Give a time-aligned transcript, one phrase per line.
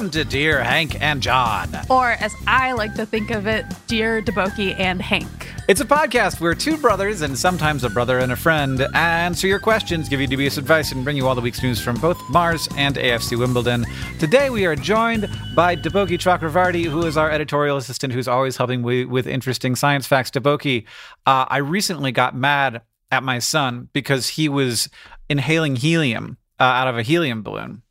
[0.00, 1.68] Welcome to Dear Hank and John.
[1.90, 5.28] Or, as I like to think of it, Dear Deboki and Hank.
[5.68, 9.58] It's a podcast where two brothers and sometimes a brother and a friend answer your
[9.58, 12.66] questions, give you dubious advice, and bring you all the week's news from both Mars
[12.78, 13.84] and AFC Wimbledon.
[14.18, 18.80] Today we are joined by Deboki Chakravarti, who is our editorial assistant, who's always helping
[18.80, 20.30] me with interesting science facts.
[20.30, 20.84] Deboki,
[21.26, 24.88] uh, I recently got mad at my son because he was
[25.28, 27.82] inhaling helium uh, out of a helium balloon.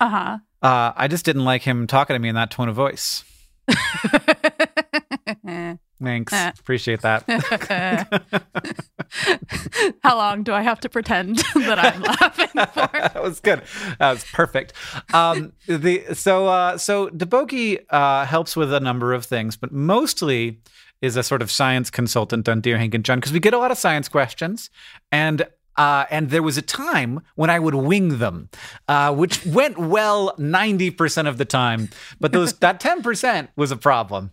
[0.00, 0.38] Uh huh.
[0.62, 3.24] Uh, I just didn't like him talking to me in that tone of voice.
[6.02, 6.32] Thanks.
[6.58, 7.24] Appreciate that.
[10.02, 12.98] How long do I have to pretend that I'm laughing for?
[12.98, 13.62] that was good.
[13.98, 14.72] That was perfect.
[15.14, 20.60] Um, the so uh, so Deboki uh, helps with a number of things, but mostly
[21.00, 23.58] is a sort of science consultant on Dear Hank and John because we get a
[23.58, 24.70] lot of science questions
[25.10, 25.46] and.
[25.76, 28.50] Uh, and there was a time when I would wing them,
[28.88, 31.88] uh, which went well ninety percent of the time,
[32.20, 34.30] but those that ten percent was a problem.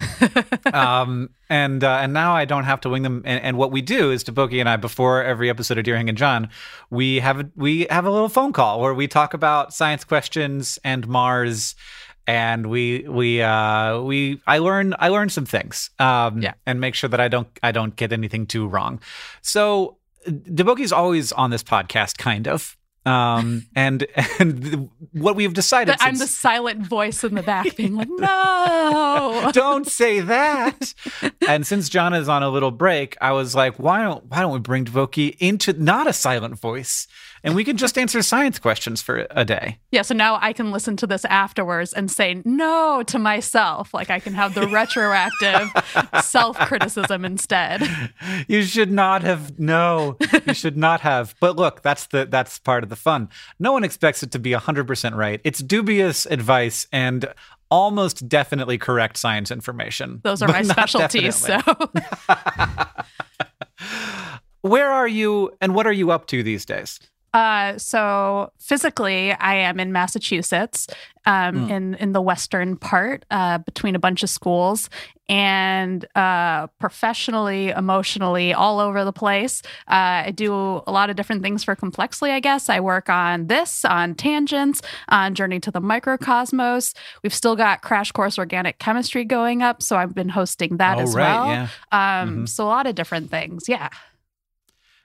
[0.73, 3.21] Um, and uh, and now I don't have to wing them.
[3.25, 6.09] And, and what we do is Deboki and I, before every episode of Dear Hank
[6.09, 6.49] and John,
[6.89, 10.77] we have a, we have a little phone call where we talk about science questions
[10.83, 11.75] and Mars
[12.27, 16.53] and we we uh we I learn I learn some things um Yeah.
[16.65, 18.99] and make sure that I don't I don't get anything too wrong.
[19.41, 19.97] So
[20.27, 22.75] Deboki's always on this podcast kind of
[23.05, 24.05] um and
[24.39, 28.09] and th- what we've decided That I'm the silent voice in the back being like,
[28.09, 29.49] no.
[29.53, 30.93] don't say that.
[31.47, 34.51] and since John is on a little break, I was like, why don't why don't
[34.53, 37.07] we bring Deboki into not a silent voice,
[37.43, 39.79] and we can just answer science questions for a day.
[39.91, 43.93] Yeah, so now I can listen to this afterwards and say no to myself.
[43.93, 45.69] Like I can have the retroactive
[46.23, 47.87] self criticism instead.
[48.47, 49.59] You should not have.
[49.59, 51.35] No, you should not have.
[51.39, 53.29] But look, that's the that's part of the fun.
[53.59, 55.41] No one expects it to be hundred percent right.
[55.43, 57.33] It's dubious advice and
[57.71, 60.21] almost definitely correct science information.
[60.23, 61.41] Those are my specialties.
[61.41, 62.01] definitely.
[62.27, 62.35] So,
[64.61, 66.99] Where are you, and what are you up to these days?
[67.33, 70.87] Uh, so physically, I am in Massachusetts,
[71.25, 71.69] um, Mm.
[71.71, 74.89] in in the western part, uh, between a bunch of schools,
[75.27, 79.61] and uh, professionally, emotionally, all over the place.
[79.87, 82.31] Uh, I do a lot of different things for Complexly.
[82.31, 86.95] I guess I work on this, on tangents, on Journey to the Microcosmos.
[87.21, 91.01] We've still got Crash Course Organic Chemistry going up, so I've been hosting that oh,
[91.01, 91.47] as right, well.
[91.47, 91.67] yeah.
[91.91, 92.49] Um, Mhm.
[92.49, 93.65] So a lot of different things.
[93.67, 93.89] Yeah.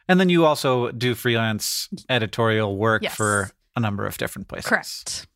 [0.08, 3.14] And then you also do freelance editorial work Yes.
[3.14, 4.68] for a number of different places.
[4.68, 5.26] Correct.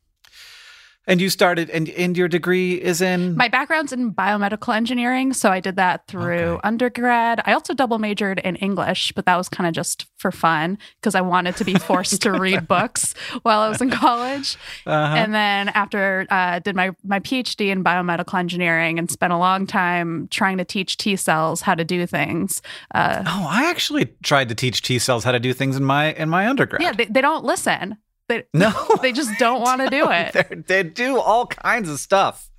[1.09, 3.35] And you started, and, and your degree is in.
[3.35, 6.61] My background's in biomedical engineering, so I did that through Okay.
[6.63, 7.41] undergrad.
[7.45, 11.15] I also double majored in English, but that was kind of just for fun because
[11.15, 14.55] I wanted to be forced to read books while I was in college.
[14.85, 15.15] uh-huh.
[15.15, 19.65] And then after uh, did my my PhD in biomedical engineering and spent a long
[19.65, 22.61] time trying to teach T cells how to do things.
[22.93, 26.13] Uh, oh, I actually tried to teach T cells how to do things in my
[26.13, 26.81] in my undergrad.
[26.83, 27.97] yeah, they, they don't listen.
[28.29, 28.71] They no,
[29.01, 30.67] they just don't want to do it.
[30.67, 32.49] They're- do all kinds of stuff.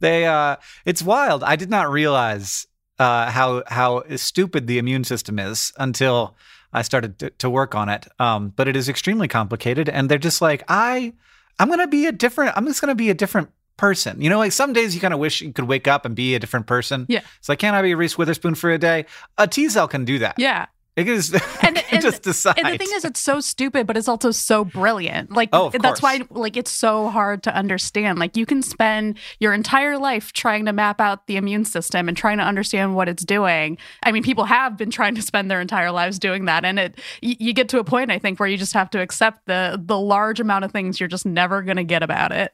[0.00, 1.42] They, uh, it's wild.
[1.42, 2.66] I did not realize
[2.98, 6.36] uh, how how stupid the immune system is until
[6.72, 8.06] I started to, to work on it.
[8.18, 11.14] Um, but it is extremely complicated, and they're just like, I,
[11.58, 12.52] I'm gonna be a different.
[12.56, 14.20] I'm just gonna be a different person.
[14.20, 16.34] You know, like some days you kind of wish you could wake up and be
[16.34, 17.06] a different person.
[17.08, 17.20] Yeah.
[17.38, 19.06] It's like, can I be a Reese Witherspoon for a day?
[19.38, 20.34] A T cell can do that.
[20.38, 20.66] Yeah.
[20.96, 21.32] It is.
[21.62, 22.58] And- and- just decide.
[22.58, 25.32] And the thing is, it's so stupid, but it's also so brilliant.
[25.32, 28.18] Like Oh, that's why, like, it's so hard to understand.
[28.18, 32.16] Like, you can spend your entire life trying to map out the immune system and
[32.16, 33.78] trying to understand what it's doing.
[34.02, 36.98] I mean, people have been trying to spend their entire lives doing that, and it
[37.22, 39.80] y- you get to a point, I think, where you just have to accept the
[39.82, 42.52] the large amount of things you're just never going to get about it.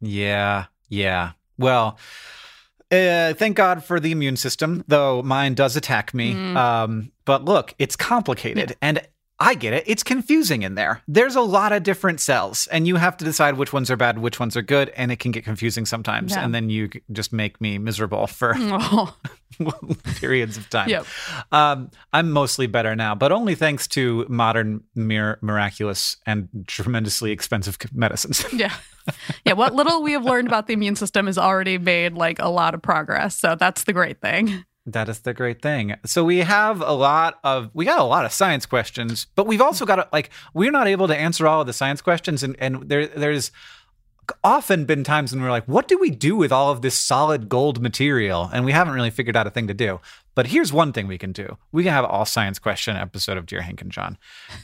[0.00, 1.32] Yeah, yeah.
[1.58, 1.98] Well,
[2.90, 6.34] uh, thank God for the immune system, though mine does attack me.
[6.34, 6.56] Mm.
[6.56, 9.06] Um, but look, it's complicated, and
[9.40, 9.84] I get it.
[9.86, 11.00] It's confusing in there.
[11.06, 14.18] There's a lot of different cells, and you have to decide which ones are bad,
[14.18, 16.32] which ones are good, and it can get confusing sometimes.
[16.32, 16.44] Yeah.
[16.44, 19.16] And then you just make me miserable for Oh,
[20.16, 20.88] periods of time.
[20.88, 21.06] Yep.
[21.52, 27.78] Um, I'm mostly better now, but only thanks to modern, mir- miraculous, and tremendously expensive
[27.92, 28.44] medicines.
[28.52, 28.74] yeah.
[29.46, 32.48] Yeah, what little we have learned about the immune system has already made like a
[32.48, 33.38] lot of progress.
[33.38, 34.64] So that's the great thing.
[34.92, 35.96] That is the great thing.
[36.06, 39.60] So we have a lot of we got a lot of science questions, but we've
[39.60, 42.56] also got a, like we're not able to answer all of the science questions, and
[42.58, 43.50] and there there's
[44.44, 47.48] often been times when we're like, what do we do with all of this solid
[47.48, 48.50] gold material?
[48.52, 50.00] And we haven't really figured out a thing to do.
[50.34, 53.46] But here's one thing we can do: we can have all science question episode of
[53.46, 54.16] Dear Hank and John,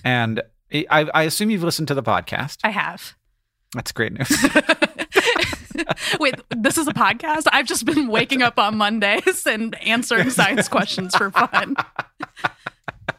[0.04, 0.42] and
[0.72, 2.58] I, I assume you've listened to the podcast.
[2.64, 3.14] I have.
[3.74, 4.30] That's great news.
[6.20, 7.46] Wait, this is a podcast?
[7.52, 11.76] I've just been waking up on Mondays and answering science questions for fun.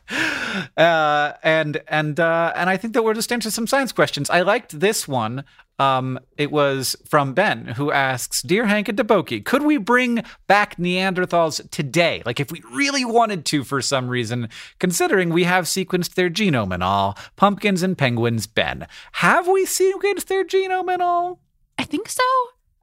[0.78, 4.30] uh, and and uh, and I think that we're just answering some science questions.
[4.30, 5.44] I liked this one.
[5.78, 10.78] Um, it was from Ben who asks, "Dear Hank and Deboki, could we bring back
[10.78, 12.24] Neanderthals today?
[12.26, 14.50] Like if we really wanted to, for some reason,
[14.80, 17.18] considering we have sequenced their genome and all.
[17.36, 18.88] Pumpkins and penguins, Ben.
[19.14, 21.42] Have we sequenced their genome and all?
[21.78, 22.24] I think so.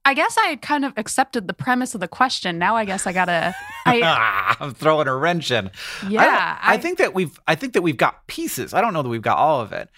[0.04, 2.58] I guess I had kind of accepted the premise of the question.
[2.58, 3.54] Now I guess I gotta.
[3.86, 5.66] I I'm throwing a wrench in.
[5.66, 6.58] I, don't- yeah.
[6.60, 7.38] I think that we've.
[7.46, 8.74] I think that we've got pieces.
[8.74, 9.88] I don't know that we've got all of it.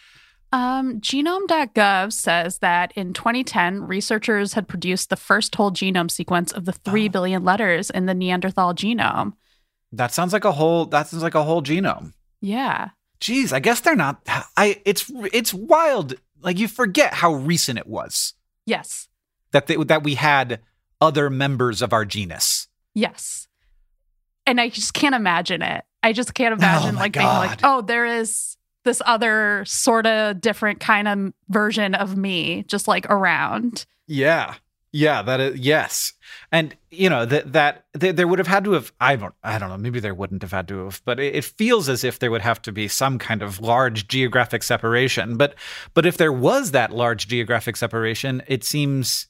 [0.52, 6.64] Um, genome.gov says that in 2010, researchers had produced the first whole genome sequence of
[6.64, 7.10] the three Oh.
[7.10, 9.32] billion letters in the Neanderthal genome.
[9.90, 10.84] That sounds like a whole.
[10.86, 12.12] That sounds like a whole genome.
[12.40, 12.90] Yeah.
[13.20, 14.20] Geez, I guess they're not.
[14.56, 14.80] I.
[14.84, 16.14] It's it's wild.
[16.42, 18.34] Like you forget how recent it was
[18.66, 19.08] Yes.
[19.54, 20.60] That they, that we had
[21.00, 22.68] other members of our genus.
[22.92, 23.48] Yes.
[24.46, 25.84] And I just can't imagine it.
[26.02, 30.06] I just can't oh imagine my like being like, oh, there is this other sort
[30.06, 33.86] of different kind of version of me just like around.
[34.06, 34.56] Yeah.
[34.96, 36.12] Yeah, that is yes,
[36.52, 39.58] and you know that that th- there would have had to have I don't I
[39.58, 42.20] don't know maybe there wouldn't have had to have, but it, it feels as if
[42.20, 45.36] there would have to be some kind of large geographic separation.
[45.36, 45.56] But
[45.94, 49.26] but if there was that large geographic separation, it seems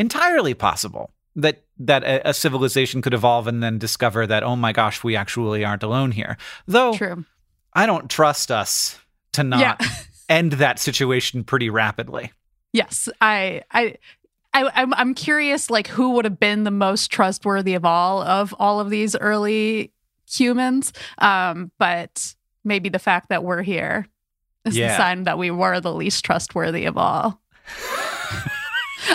[0.00, 4.72] entirely possible that that a, a civilization could evolve and then discover that oh my
[4.72, 6.36] gosh we actually aren't alone here.
[6.66, 7.24] Though True.
[7.72, 8.98] I don't trust us
[9.32, 9.76] to not Yeah.
[10.28, 12.32] end that situation pretty rapidly.
[12.72, 13.08] Yes.
[13.20, 13.96] I I
[14.52, 18.52] I, I'm I'm curious, like who would have been the most trustworthy of all of
[18.58, 19.92] all of these early
[20.28, 20.92] humans.
[21.18, 24.06] Um, but maybe the fact that we're here
[24.64, 24.88] is Yeah.
[24.88, 27.40] the sign that we were the least trustworthy of all.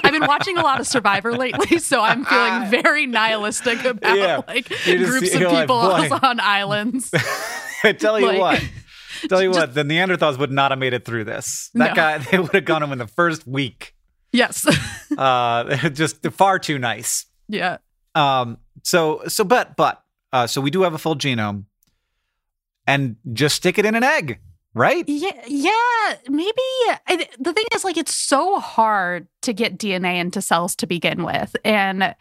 [0.04, 4.42] I've been watching a lot of Survivor lately, so I'm feeling very nihilistic about Yeah.
[4.48, 5.77] like You're just- groups of you're like, people
[6.22, 7.12] on islands.
[7.84, 8.63] I tell you Like- what.
[9.30, 11.72] Tell you Just- what, the Neanderthals would not have made it through this.
[11.74, 11.96] That No.
[11.96, 13.96] guy, they would have gone him in the first week.
[14.34, 14.68] yes.
[15.18, 17.25] Uh, just far too nice.
[17.48, 17.77] yeah.
[18.13, 21.63] Um, so, so, but, but, uh, so we do have a full genome,
[22.86, 24.39] and just stick it in an egg,
[24.75, 25.03] right?
[25.08, 26.51] Yeah, yeah, maybe.
[27.08, 31.24] I, the thing is, like, it's so hard to get DNA into cells to begin
[31.24, 32.13] with, and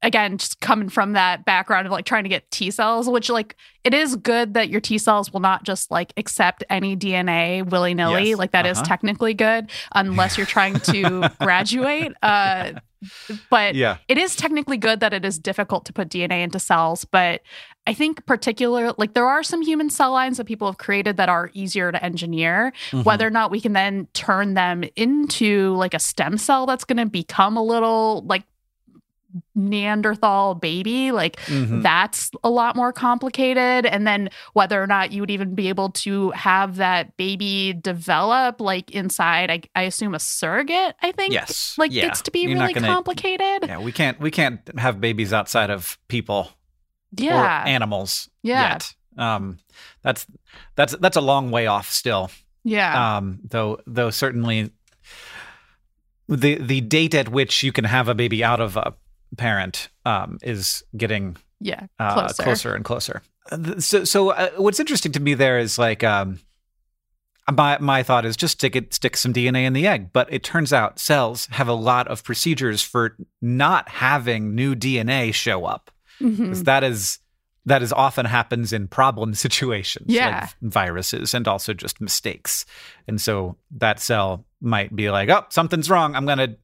[0.00, 3.56] again, just coming from that background of like trying to get T cells, which like
[3.82, 7.94] it is good that your T cells will not just like accept any DNA willy
[7.94, 8.28] nilly.
[8.30, 8.38] Yes.
[8.38, 8.86] Like that is Uh-huh.
[8.86, 12.12] technically good unless you're trying to graduate.
[12.22, 12.74] Uh,
[13.50, 13.98] but Yeah.
[14.08, 17.42] it is technically good that it is difficult to put DNA into cells, but
[17.86, 21.28] I think particular like there are some human cell lines that people have created that
[21.28, 22.72] are easier to engineer.
[22.90, 23.04] Mhm.
[23.04, 26.98] Whether or not we can then turn them into like a stem cell that's going
[26.98, 28.44] to become a little like
[29.54, 31.82] Neanderthal baby, like Mhm.
[31.82, 33.84] that's a lot more complicated.
[33.86, 38.60] And then whether or not you would even be able to have that baby develop
[38.60, 41.34] like inside, I, I assume a surrogate, I think.
[41.34, 41.74] Yes.
[41.76, 42.02] Like yeah.
[42.06, 43.64] gets to be You're really gonna- complicated.
[43.68, 46.50] Yeah, we can't we can't have babies outside of people
[47.16, 47.64] Yeah.
[47.66, 48.70] animals Yeah.
[48.72, 48.94] yet.
[49.18, 49.58] Um,
[50.02, 50.26] that's
[50.76, 52.30] that's that's a long way off still.
[52.64, 53.16] yeah.
[53.16, 54.70] Um, though though certainly
[56.28, 58.94] the the date at which you can have a baby out of a
[59.36, 61.86] parent um, is getting yeah.
[61.98, 62.42] uh, Closer.
[62.42, 62.74] closer.
[62.74, 63.22] and closer.
[63.50, 66.38] Uh, So, so uh, what's interesting to me there is like um,
[67.52, 70.42] my my thought is just stick it stick some DNA in the egg, but it
[70.42, 75.90] turns out cells have a lot of procedures for not having new DNA show up.
[76.20, 76.64] Mhm.
[76.64, 77.18] That is
[77.64, 80.40] that is often happens in problem situations, Yeah.
[80.40, 82.64] like viruses and also just mistakes.
[83.06, 86.14] And so that cell might be like, "Oh, something's wrong.
[86.16, 86.56] I'm gonna,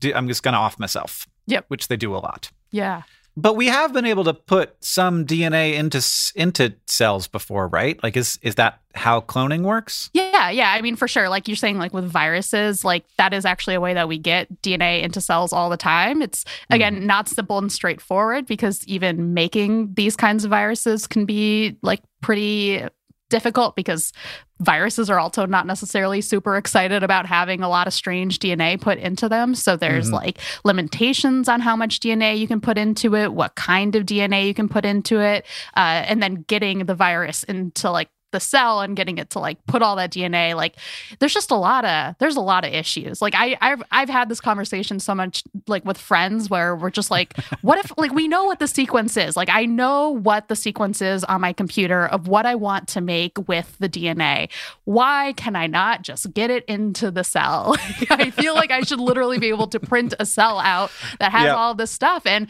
[0.00, 1.66] do, I'm just gonna off myself." Yep.
[1.68, 2.50] which they do a lot.
[2.70, 3.02] Yeah.
[3.36, 6.04] But we have been able to put some DNA into
[6.34, 8.02] into cells before, right?
[8.02, 10.10] Like, is is that how cloning works?
[10.12, 10.72] Yeah, yeah.
[10.72, 11.28] I mean, for sure.
[11.28, 14.48] Like you're saying, like with viruses, like that is actually a way that we get
[14.62, 16.22] DNA into cells all the time.
[16.22, 16.74] It's hmm.
[16.74, 22.02] again not simple and straightforward because even making these kinds of viruses can be like
[22.20, 22.84] pretty
[23.30, 24.12] difficult because
[24.60, 28.98] viruses are also not necessarily super excited about having a lot of strange DNA put
[28.98, 29.54] into them.
[29.54, 30.14] So there's Mhm.
[30.14, 34.46] like limitations on how much DNA you can put into it, what kind of DNA
[34.46, 35.46] you can put into it,
[35.76, 39.64] uh, and then getting the virus into like the cell and getting it to like
[39.66, 40.76] put all that DNA like
[41.18, 43.20] there's just a lot of there's a lot of issues.
[43.22, 47.10] Like I I've I've had this conversation so much like with friends where we're just
[47.10, 49.36] like what if like we know what the sequence is.
[49.36, 53.00] Like I know what the sequence is on my computer of what I want to
[53.00, 54.48] make with the DNA
[54.84, 57.76] why can I not just get it into the cell?
[58.10, 61.44] I feel like I should literally be able to print a cell out that has
[61.46, 61.54] Yeah.
[61.54, 62.48] all this stuff and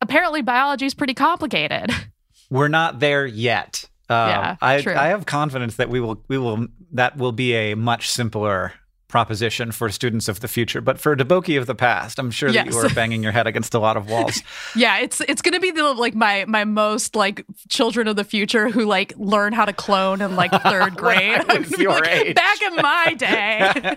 [0.00, 1.90] apparently biology is pretty complicated.
[2.50, 3.84] We're not there yet.
[4.10, 4.94] Um, Yeah, I true.
[4.94, 8.72] I have confidence that we will we will that will be a much simpler
[9.08, 10.82] proposition for students of the future.
[10.82, 13.72] But for Deboki of the past, I'm sure that you are banging your head against
[13.72, 14.42] a lot of walls.
[14.76, 18.68] Yeah, it's it's gonna be the like my my most like children of the future
[18.68, 21.40] who like learn how to clone in like third grade.
[21.40, 22.34] I I'm was gonna be your like, age.
[22.34, 23.96] Back in my day.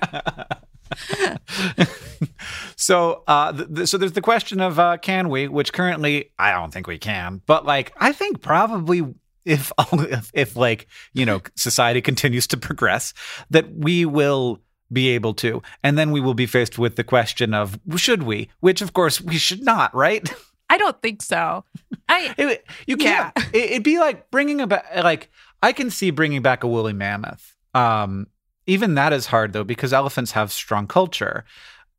[2.76, 6.52] so, uh, th- th- so there's the question of uh, can we, which currently I
[6.52, 9.04] don't think we can, but like I think probably
[9.46, 13.14] if if, if like you know society continues to progress,
[13.50, 14.60] that we will
[14.92, 18.50] be able to, and then we will be faced with the question of should we,
[18.60, 20.34] which of course we should not, right?
[20.70, 21.66] I don't think so.
[22.08, 23.34] I It, you can't.
[23.54, 25.30] It, it'd be like bringing about like
[25.62, 27.56] I can see bringing back a woolly mammoth.
[27.74, 28.28] Um,
[28.68, 31.44] even that is hard though because elephants have strong culture,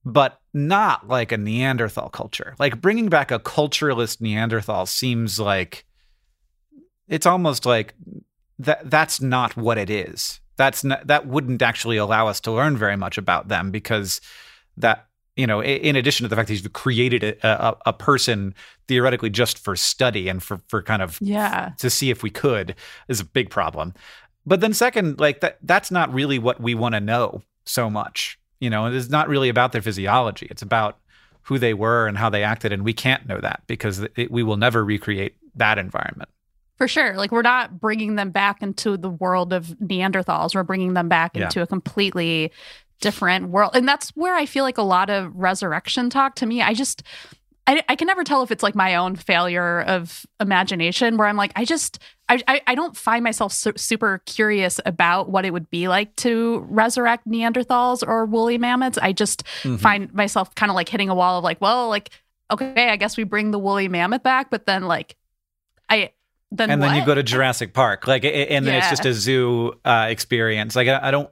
[0.04, 2.54] but not like a Neanderthal culture.
[2.58, 5.84] Like bringing back a culturalist Neanderthal seems like
[7.08, 7.94] it's almost like
[8.58, 8.90] that.
[8.90, 10.40] That's not what it is.
[10.56, 14.20] That's not, that wouldn't actually allow us to learn very much about them because
[14.76, 15.06] that
[15.36, 18.54] you know, in addition to the fact that you've created a, a, a person
[18.86, 21.70] theoretically just for study and for, for kind of yeah.
[21.78, 22.74] to see if we could
[23.08, 23.94] is a big problem.
[24.44, 28.38] But then second, like that that's not really what we want to know so much.
[28.60, 30.48] You know, it is not really about their physiology.
[30.50, 30.98] It's about
[31.42, 34.42] who they were and how they acted and we can't know that because it, we
[34.42, 36.28] will never recreate that environment.
[36.78, 37.14] For sure.
[37.16, 40.54] Like we're not bringing them back into the world of Neanderthals.
[40.54, 41.44] We're bringing them back Yeah.
[41.44, 42.50] into a completely
[43.00, 43.72] different world.
[43.74, 47.02] And that's where I feel like a lot of resurrection talk to me, I just
[47.64, 51.36] I, I can never tell if it's like my own failure of imagination where I'm
[51.36, 55.52] like, I just, I, I, I don't find myself su- super curious about what it
[55.52, 58.98] would be like to resurrect Neanderthals or woolly mammoths.
[58.98, 59.78] I just Mhm.
[59.78, 62.10] find myself kind of like hitting a wall of like, well, like,
[62.50, 65.14] okay, I guess we bring the woolly mammoth back, but then like,
[65.88, 66.10] I,
[66.52, 69.72] then and then you go to Jurassic Park, like, and then it's just a zoo
[69.84, 70.76] uh, experience.
[70.76, 71.30] Like, I, I don't.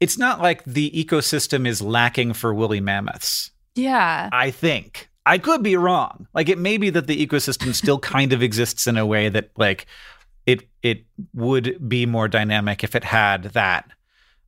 [0.00, 3.50] It's not like the ecosystem is lacking for woolly mammoths.
[3.74, 4.28] yeah.
[4.32, 6.26] I think I could be wrong.
[6.34, 9.50] Like, it may be that the ecosystem still kind of exists in a way that,
[9.56, 9.86] like,
[10.44, 13.90] it it would be more dynamic if it had that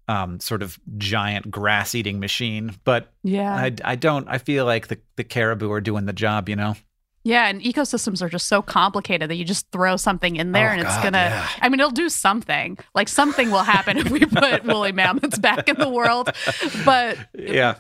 [0.07, 2.75] um, sort of giant grass eating machine.
[2.85, 3.55] But Yeah.
[3.55, 4.27] I, I don't.
[4.29, 6.49] I feel like the the caribou are doing the job.
[6.49, 6.75] You know.
[7.25, 10.73] Yeah, and ecosystems are just so complicated that you just throw something in there Oh,
[10.73, 11.19] and it's God, gonna.
[11.19, 11.49] yeah.
[11.61, 12.79] I mean, it'll do something.
[12.95, 16.31] Like something will happen if we put woolly mammoths back in the world,
[16.85, 17.75] but Yeah.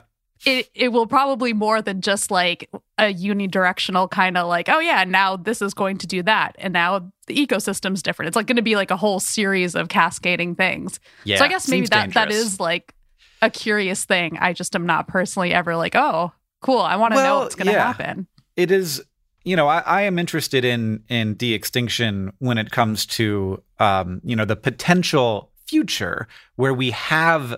[0.44, 2.68] it it will probably more than just like
[2.98, 6.72] a unidirectional kind of like, oh yeah, now this is going to do that, and
[6.72, 8.26] now the ecosystem's different.
[8.28, 10.98] It's like going to be like a whole series of cascading things.
[11.24, 11.38] Yeah.
[11.38, 12.54] so I guess maybe that that dangerous.
[12.54, 12.92] is like
[13.40, 14.36] a curious thing.
[14.40, 16.80] I just am not personally ever like, oh, cool.
[16.80, 17.86] I want to know what's going to yeah.
[17.86, 18.26] happen.
[18.56, 19.02] it is
[19.48, 24.36] you know I, I am interested in in de-extinction when it comes to um you
[24.36, 27.56] know the potential future where we have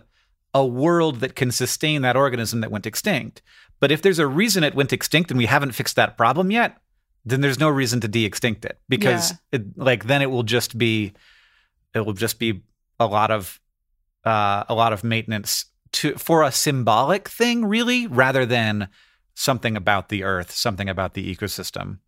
[0.53, 3.41] a world that can sustain that organism that went extinct.
[3.79, 6.79] But if there's a reason it went extinct and we haven't fixed that problem yet
[7.25, 11.13] then there's no reason to de-extinct it because it, like then it will just be
[11.95, 12.63] it will just be
[12.99, 13.61] a lot of
[14.25, 18.89] uh, a lot of maintenance to for a symbolic thing really rather than
[19.35, 21.99] something about the earth something about the ecosystem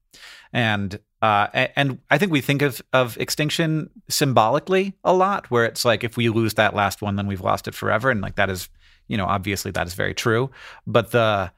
[0.53, 5.85] and uh, and I think we think of of extinction symbolically a lot, where it's
[5.85, 8.51] like if we lose that last one, then we've lost it forever, and like that
[8.51, 8.69] is,
[9.09, 10.51] you know, obviously that is very true.
[10.87, 11.53] But the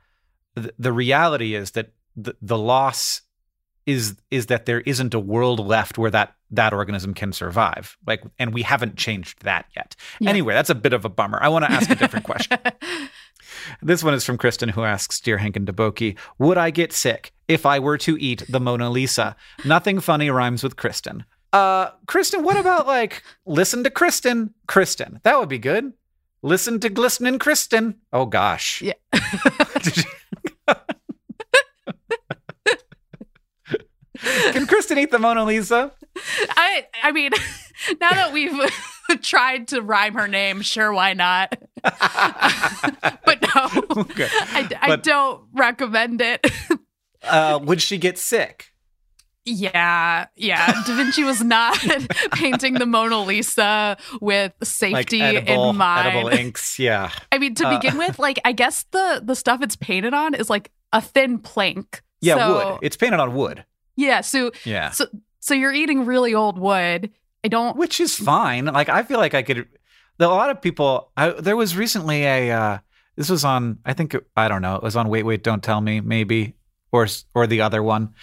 [0.55, 3.23] the, reality is that the, the loss
[3.87, 7.97] is is that there isn't a world left where that that organism can survive.
[8.07, 9.97] Like, and we haven't changed that yet.
[10.21, 10.31] Yeah.
[10.31, 11.39] Anyway, that's a bit of a bummer.
[11.43, 12.59] I want to ask a different question.
[13.83, 17.33] This one is from Kristen, who asks, Dear Hank and Deboki, would I get sick
[17.49, 19.37] if I were to eat the Mona Lisa?
[19.65, 21.25] Nothing funny rhymes with Kristen.
[21.53, 24.55] Uh, Kristen, what about like listen to Kristen?
[24.67, 25.93] Kristen, that would be good.
[26.43, 28.01] Listen to glistening Kristen.
[28.13, 28.83] Oh gosh.
[28.83, 28.95] Yeah.
[34.53, 35.93] Can Kristen eat the Mona Lisa?
[36.51, 37.33] I I mean,
[38.01, 38.53] now that we've
[39.23, 41.55] tried to rhyme her name, sure, why not?
[41.83, 44.29] but no, Okay.
[44.33, 46.45] I, I But- don't recommend it.
[47.27, 48.71] Uh, would she get sick?
[49.47, 50.73] yeah, yeah.
[50.87, 51.79] Da Vinci was not
[52.35, 56.09] painting the Mona Lisa with Like safety edible, in mind.
[56.09, 56.79] edible inks?
[56.79, 57.11] Yeah.
[57.33, 60.35] I mean, to Uh, begin with, like I guess the the stuff it's painted on
[60.35, 62.03] is like a thin plank.
[62.21, 62.79] Yeah, So- wood.
[62.83, 63.65] It's painted on wood.
[63.97, 64.91] Yeah, so Yeah.
[64.91, 65.07] so
[65.41, 67.11] so you're eating really old wood.
[67.45, 67.77] I don't.
[67.77, 68.65] which is fine.
[68.67, 69.69] Like I feel like I could.
[70.19, 71.11] A lot of people.
[71.17, 72.51] I, there was recently a.
[72.53, 72.79] Uh,
[73.17, 73.79] this was on.
[73.85, 74.77] I think it- I don't know.
[74.77, 75.09] It was on.
[75.09, 76.01] Wait, wait, don't tell me.
[76.01, 76.55] Maybe
[76.93, 78.15] or or the other one.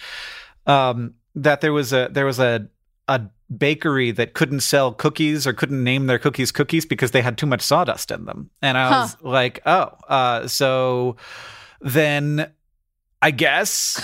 [0.66, 2.68] Um, that there was a there was a
[3.08, 3.20] a
[3.56, 7.46] bakery that couldn't sell cookies or couldn't name their cookies cookies because they had too
[7.46, 9.00] much sawdust in them, and I Huh.
[9.02, 11.16] was like, oh, uh, so
[11.80, 12.50] then
[13.20, 14.00] I guess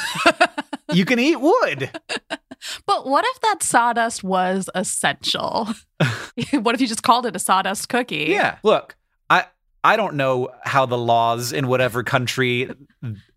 [0.93, 1.90] you can eat wood.
[2.87, 5.68] But what if that sawdust was essential?
[6.53, 8.27] what if you just called it a sawdust cookie?
[8.29, 8.59] Yeah.
[8.62, 8.97] Look,
[9.31, 9.47] I
[9.85, 12.71] I don't know how the laws in whatever country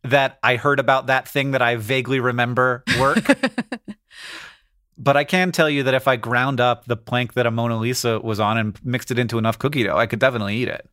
[0.04, 3.26] that I heard about that thing that I vaguely remember work.
[4.98, 7.78] but I can tell you that if I ground up the plank that a Mona
[7.78, 10.90] Lisa was on and mixed it into enough cookie dough, I could definitely eat it.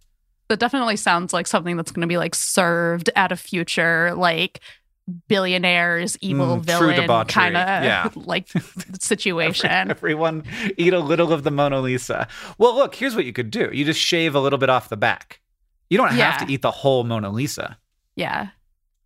[0.49, 4.61] That definitely sounds like something that's going to be like served at a future like
[5.29, 8.09] billionaires evil Mm, villain kind of Yeah.
[8.15, 8.49] like
[9.01, 9.71] situation.
[9.91, 10.45] Everyone
[10.77, 12.29] eat a little of the Mona Lisa.
[12.59, 13.71] Well, look, here's what you could do.
[13.73, 15.41] You just shave a little bit off the back.
[15.91, 16.37] You don't have Yeah.
[16.47, 17.79] to eat the whole Mona Lisa.
[18.17, 18.49] yeah.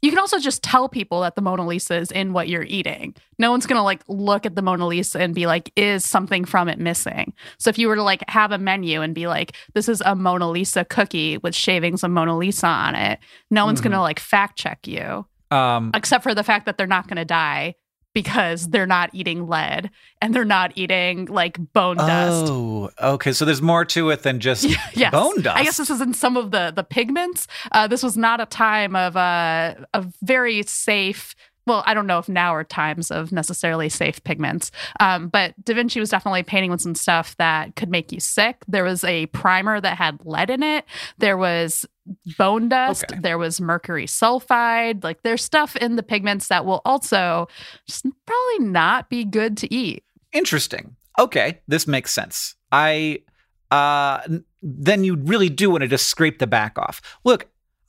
[0.04, 3.14] You can also just tell people that the Mona Lisa is in what you're eating.
[3.38, 6.44] No one's going to like look at the Mona Lisa and be like, is something
[6.44, 7.32] from it missing?
[7.58, 10.16] So if you were to like have a menu and be like, this is a
[10.16, 14.18] Mona Lisa cookie with shavings of Mona Lisa on it, no one's going to like
[14.18, 15.24] fact check you.
[15.52, 17.74] Um, except for the fact that they're not going to die
[18.14, 22.46] because they're not eating lead and they're not eating like bone dust.
[22.50, 23.32] Oh, okay.
[23.32, 25.12] So there's more to it than just Yes.
[25.12, 25.58] bone dust.
[25.58, 27.46] I guess this is in some of the the pigments.
[27.72, 31.34] Uh, this was not a time of uh, a very safe.
[31.66, 34.70] Well, I don't know if now are times of necessarily safe pigments,
[35.01, 38.64] um, but Da Vinci was definitely painting with some stuff that could make you sick.
[38.66, 40.85] There was a primer that had lead in it.
[41.18, 41.87] There was
[42.37, 43.05] bone dust.
[43.11, 43.20] Okay.
[43.20, 45.05] There was mercury sulfide.
[45.05, 47.48] Like there's stuff in the pigments that will also
[47.87, 50.05] just probably not be good to eat.
[50.33, 50.96] Interesting.
[51.18, 52.57] Okay, this makes sense.
[52.70, 53.20] I
[53.70, 54.20] uh
[54.62, 57.01] then you really do want to just scrape the back off.
[57.25, 57.48] Look,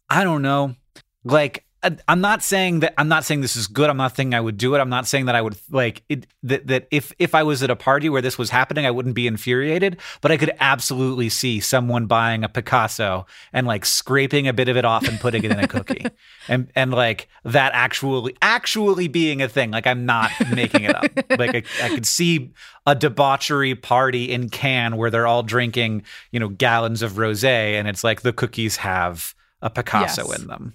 [0.09, 0.75] I don't know.
[1.23, 1.65] Like
[2.07, 3.89] I'm not saying that I'm not saying this is good.
[3.89, 4.79] I'm not saying I would do it.
[4.79, 7.69] I'm not saying that I would like it that that if if I was at
[7.69, 11.59] a party where this was happening, I wouldn't be infuriated, but I could absolutely see
[11.59, 15.51] someone buying a Picasso and like scraping a bit of it off and putting it
[15.51, 16.05] in a cookie.
[16.47, 19.71] and and like that actually actually being a thing.
[19.71, 21.05] Like I'm not making it up.
[21.37, 22.51] like I, I could see
[22.85, 27.87] a debauchery party in Cannes where they're all drinking, you know, gallons of rosé, and
[27.87, 30.39] it's like the cookies have a Picasso Yes.
[30.39, 30.73] in them.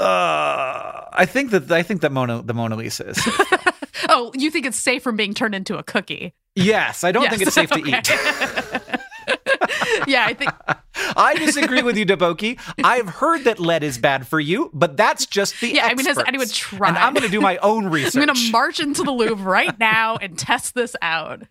[0.00, 3.18] Uh, I think that I think that Mona the Mona Lisa is.
[4.08, 6.34] oh, you think it's safe from being turned into a cookie?
[6.56, 7.98] yes, I don't Yes, think it's safe to okay.
[7.98, 8.10] eat.
[10.08, 10.52] yeah, I think
[11.16, 12.58] I disagree with you, Deboki.
[12.82, 16.06] I've heard that lead is bad for you, but that's just the Yeah, I mean,
[16.06, 16.88] has anyone tried?
[16.88, 18.16] And I'm going to do my own research.
[18.16, 21.42] I'm going to march into the Louvre right now and test this out.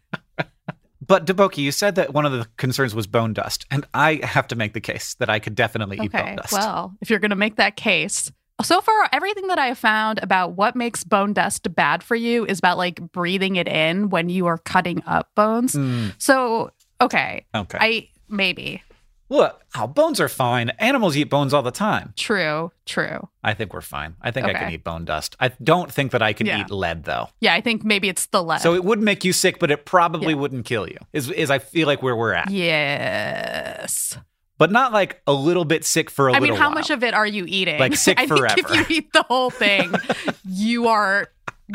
[1.05, 4.47] but Deboki, you said that one of the concerns was bone dust, and I have
[4.49, 6.53] to make the case that I could definitely eat bone dust.
[6.53, 8.31] well, if you're going to make that case,
[8.63, 12.45] so far everything that I have found about what makes bone dust bad for you
[12.45, 15.73] is about like breathing it in when you are cutting up bones.
[15.75, 17.77] Mm, So, okay, okay.
[17.79, 18.83] I maybe
[19.31, 20.71] Look, oh, bones are fine.
[20.79, 22.13] Animals eat bones all the time.
[22.17, 23.27] true, true.
[23.43, 24.15] I think we're fine.
[24.23, 25.35] I think I can eat bone dust.
[25.39, 26.61] I don't think that I can Yeah.
[26.61, 27.29] eat lead though.
[27.39, 28.61] Yeah, I think maybe it's the lead.
[28.61, 30.39] So it would make you sick, but it probably Yeah.
[30.39, 30.97] wouldn't kill you.
[31.13, 34.17] Is is I feel like where we're at, yes.
[34.59, 36.49] But not like a little bit sick for a I little bit.
[36.49, 36.75] I mean, how while.
[36.75, 37.79] much of it are you eating?
[37.79, 38.59] Like sick I think forever.
[38.59, 39.91] if you eat the whole thing,
[40.47, 41.29] you are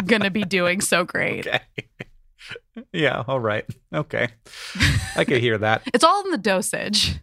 [0.07, 1.47] gonna be doing so great.
[1.49, 1.61] Okay.
[2.93, 3.25] yeah.
[3.27, 3.65] All right.
[3.93, 4.29] Okay.
[5.17, 5.83] I could hear that.
[5.93, 7.17] It's all in the dosage.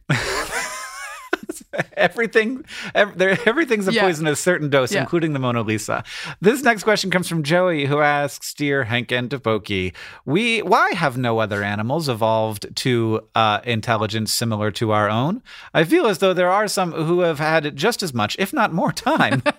[1.98, 4.02] everything, ev- there, everything's a Yeah.
[4.04, 5.02] poison at a certain dose, Yeah.
[5.02, 6.04] including the Mona Lisa.
[6.42, 9.94] This next question comes from Joey, who asks, "Dear Hank and Deboki,
[10.26, 15.42] we why have no other animals evolved to uh, intelligence similar to our own?
[15.74, 18.74] I feel as though there are some who have had just as much, if not
[18.74, 19.44] more, time."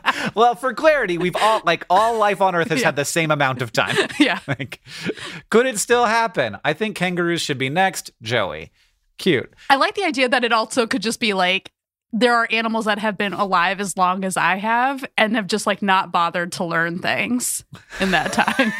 [0.34, 2.86] well, for clarity, we've all like all life on Earth has Yeah.
[2.86, 3.96] had the same amount of time.
[4.18, 4.38] yeah.
[4.48, 4.80] like,
[5.50, 6.56] could it still happen?
[6.64, 8.10] I think kangaroos should be next.
[8.22, 8.70] Joey,
[9.20, 9.52] cute.
[9.70, 11.70] I like the idea that it also could just be like
[12.12, 15.64] there are animals that have been alive as long as I have and have just
[15.66, 17.64] like not bothered to learn things
[18.00, 18.72] in that time.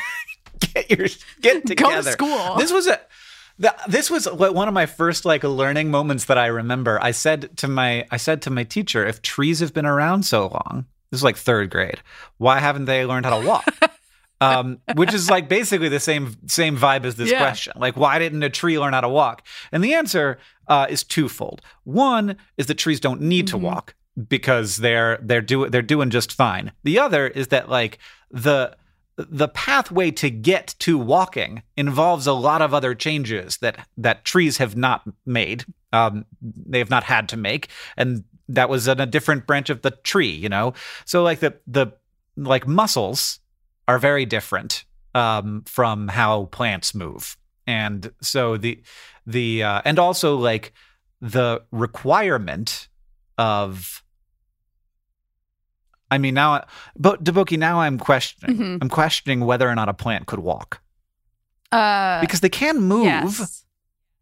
[0.74, 1.06] get your
[1.40, 2.02] get Go together.
[2.02, 2.56] to school.
[2.56, 3.00] This was a
[3.60, 6.98] the, this was one of my first like learning moments that I remember.
[7.02, 10.48] I said to my I said to my teacher, if trees have been around so
[10.48, 12.00] long, this is like third grade,
[12.38, 13.64] why haven't they learned how to walk?
[14.40, 17.38] um, which is like basically the same same vibe as this Yeah.
[17.38, 17.74] question.
[17.76, 19.46] Like, why didn't a tree learn how to walk?
[19.72, 21.60] And the answer uh, is twofold.
[21.84, 23.60] One is that trees don't need to Mhm.
[23.62, 23.94] walk
[24.28, 26.72] because they're they're doing they're doing just fine.
[26.84, 27.98] The other is that like
[28.30, 28.76] the
[29.16, 34.56] the pathway to get to walking involves a lot of other changes that that trees
[34.58, 35.64] have not made.
[35.92, 39.82] Um, they have not had to make, and that was in a different branch of
[39.82, 40.30] the tree.
[40.30, 40.72] You know,
[41.04, 41.88] so like the the
[42.36, 43.39] like muscles
[43.90, 48.80] are very different um, from how plants move, and so the
[49.26, 50.72] the uh, and also like
[51.20, 52.88] the requirement
[53.36, 54.02] of
[56.10, 56.64] I mean now
[56.96, 58.78] but Deboki now I'm questioning Mhm.
[58.82, 60.80] I'm questioning whether or not a plant could walk
[61.72, 63.04] Uh, because they can move
[63.38, 63.64] yes.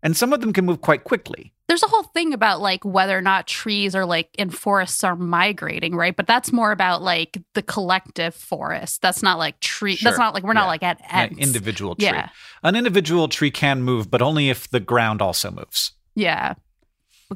[0.03, 1.53] and some of them can move quite quickly.
[1.69, 5.15] There's a whole thing about like whether or not trees are like in forests are
[5.15, 6.17] migrating, right?
[6.17, 9.03] But that's more about like the collective forest.
[9.03, 9.97] That's not like tree.
[9.97, 10.11] Sure.
[10.11, 10.61] That's not like we're Yeah.
[10.61, 12.07] not like at An individual tree.
[12.07, 12.31] Yeah.
[12.63, 15.93] An individual tree can move but only if the ground also moves.
[16.15, 16.55] Yeah.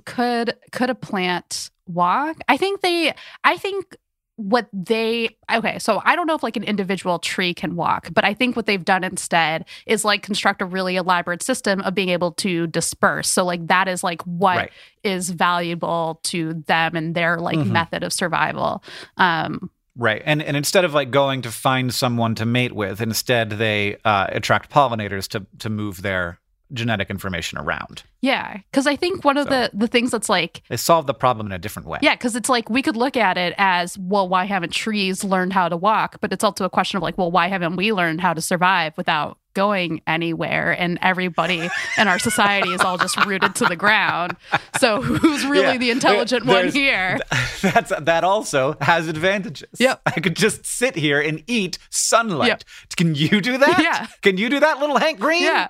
[0.07, 2.39] Could could a plant walk?
[2.49, 3.13] I think they
[3.45, 3.95] I think
[4.37, 8.25] what they okay, so I don't know if like an individual tree can walk, but
[8.25, 12.09] I think what they've done instead is like construct a really elaborate system of being
[12.09, 13.29] able to disperse.
[13.29, 14.71] So like that is like what
[15.05, 15.39] is Right.
[15.39, 17.67] valuable to them and their like Mhm.
[17.71, 18.83] method of survival.
[19.17, 20.23] Um Right.
[20.25, 24.27] And and instead of like going to find someone to mate with, instead they uh,
[24.31, 26.39] attract pollinators to to move their
[26.73, 28.03] genetic information around.
[28.21, 31.15] yeah, cuz I think one of So- the the things that's like They solve the
[31.15, 31.99] problem in a different way.
[32.03, 35.53] Yeah, because it's like we could look at it as, well, why haven't trees learned
[35.53, 36.19] how to walk?
[36.21, 38.93] But it's also a question of like, well, why haven't we learned how to survive
[38.97, 40.71] without going anywhere?
[40.79, 44.37] And everybody in our society is all just rooted to the ground.
[44.79, 45.77] So who's really Yeah.
[45.79, 47.19] the intelligent There- one here?
[47.61, 49.69] That's that also has advantages.
[49.79, 50.01] Yep.
[50.07, 52.65] I could just sit here and eat sunlight.
[52.97, 53.79] Can you do that?
[53.83, 54.07] Yeah.
[54.23, 55.43] Can you do that, little Hank Green?
[55.43, 55.69] Yeah.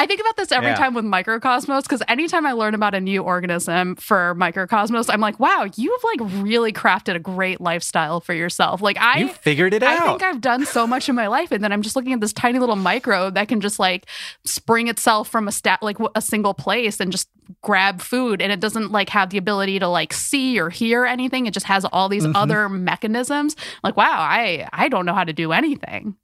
[0.00, 0.76] I think about this every Yeah.
[0.76, 5.38] time with microcosmos because anytime I learn about a new organism for microcosmos, I'm like,
[5.38, 8.80] wow, you've like really crafted a great lifestyle for yourself.
[8.80, 10.02] Like I You figured it I out.
[10.02, 12.20] I think I've done so much in my life, and then I'm just looking at
[12.20, 14.06] this tiny little microbe that can just like
[14.46, 17.28] spring itself from a stat like a single place and just
[17.60, 21.44] grab food, and it doesn't like have the ability to like see or hear anything.
[21.44, 22.32] It just has all these Mhm.
[22.36, 23.54] other mechanisms.
[23.84, 26.14] Like, wow, I I don't know how to do anything.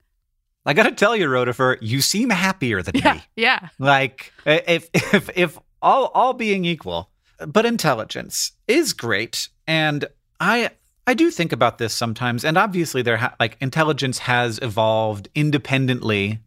[0.66, 3.22] I gotta tell you, Rotifer, you seem happier than Yeah, me.
[3.36, 7.10] yeah, Like if if if all all being equal,
[7.46, 10.04] but intelligence is great, and
[10.40, 10.70] I
[11.06, 16.40] I do think about this sometimes, and obviously there ha- like intelligence has evolved independently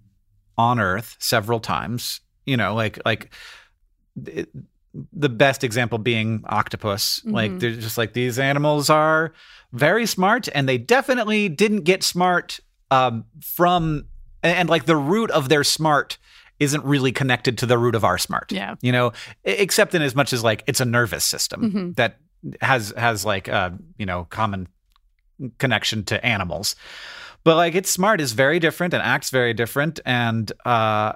[0.57, 2.19] on Earth several times.
[2.45, 3.33] You know, like like
[4.25, 4.49] it-
[5.13, 7.21] the best example being octopus.
[7.23, 7.59] Like Mhm.
[7.59, 9.31] they're just like these animals are
[9.71, 12.59] very smart, and they definitely didn't get smart
[12.91, 14.05] um, from
[14.43, 16.17] and, and like the root of their smart
[16.59, 18.51] isn't really connected to the root of our smart.
[18.51, 18.75] Yeah.
[18.81, 19.13] you know,
[19.45, 21.95] except in as much as like it's a nervous system Mhm.
[21.95, 22.17] that
[22.61, 24.67] has has like uh you know common
[25.57, 26.75] connection to animals
[27.43, 31.13] but like it's smart is very different and acts very different and uh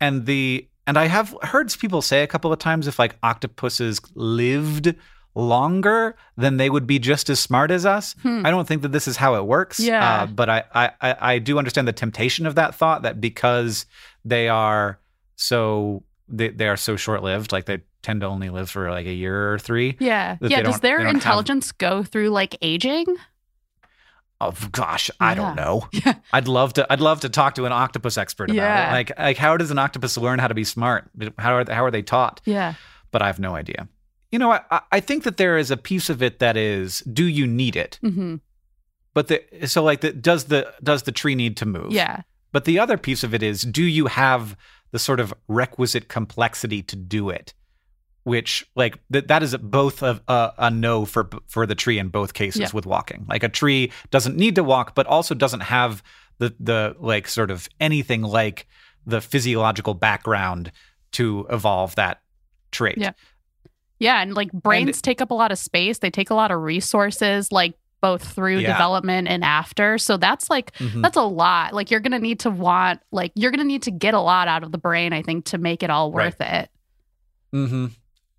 [0.00, 4.00] and the and i have heard people say a couple of times if like octopuses
[4.14, 4.94] lived
[5.34, 8.44] longer then they would be just as smart as us Hmm.
[8.44, 10.22] i don't think that this is how it works Yeah.
[10.22, 10.90] uh, but I, I
[11.20, 13.86] i do understand the temptation of that thought that because
[14.24, 14.98] they are
[15.36, 19.12] so they, they are so short-lived like they tend to only live for like a
[19.12, 20.36] year or three Yeah.
[20.40, 20.62] Yeah.
[20.62, 23.06] Does their they don't have- intelligence go through like aging?
[24.40, 25.86] Oh gosh, I don't know.
[25.92, 26.14] Yeah.
[26.32, 26.92] I'd love to.
[26.92, 28.88] I'd love to talk to an octopus expert about Yeah.
[28.90, 28.92] it.
[28.92, 31.08] Like, like how does an octopus learn how to be smart?
[31.38, 32.40] How are how are they taught?
[32.44, 32.74] Yeah.
[33.12, 33.86] But I have no idea.
[34.32, 37.24] You know, I I think that there is a piece of it that is, do
[37.24, 37.98] you need it?
[38.02, 38.36] hmm
[39.14, 41.92] But the so like the does the does the tree need to move?
[41.92, 42.22] Yeah.
[42.50, 44.56] But the other piece of it is, do you have
[44.90, 47.54] the sort of requisite complexity to do it?
[48.24, 52.08] Which, like, th- that is both a, a, a no for for the tree in
[52.08, 52.68] both cases Yeah.
[52.72, 53.26] with walking.
[53.28, 56.02] Like, a tree doesn't need to walk, but also doesn't have
[56.38, 58.66] the the like sort of anything like
[59.06, 60.70] the physiological background
[61.12, 62.22] to evolve that
[62.70, 62.96] trait.
[62.98, 63.12] Yeah.
[64.02, 64.20] Yeah.
[64.20, 65.98] And like brains take up a lot of space.
[65.98, 68.72] They take a lot of resources, like both through Yeah.
[68.72, 69.96] development and after.
[69.96, 71.02] So that's like Mhm.
[71.02, 71.72] that's a lot.
[71.72, 74.64] Like you're gonna need to want like you're gonna need to get a lot out
[74.64, 76.68] of the brain, I think, to make it all worth it.
[77.54, 77.86] Mm-hmm.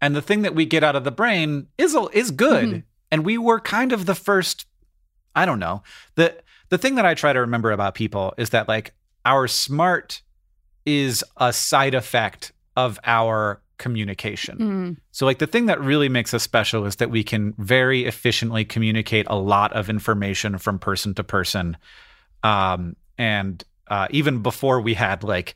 [0.01, 2.69] And the thing that we get out of the brain is is good.
[2.69, 2.83] Mhm.
[3.09, 4.65] And we were kind of the first.
[5.35, 5.81] I don't know
[6.15, 6.35] the
[6.69, 8.93] the thing that I try to remember about people is that like
[9.25, 10.21] our smart
[10.85, 14.57] is a side effect of our communication.
[14.57, 14.97] Mm.
[15.11, 18.63] So like the thing that really makes us special is that we can very efficiently
[18.65, 21.77] communicate a lot of information from person to person.
[22.43, 25.55] Um, and uh, even before we had like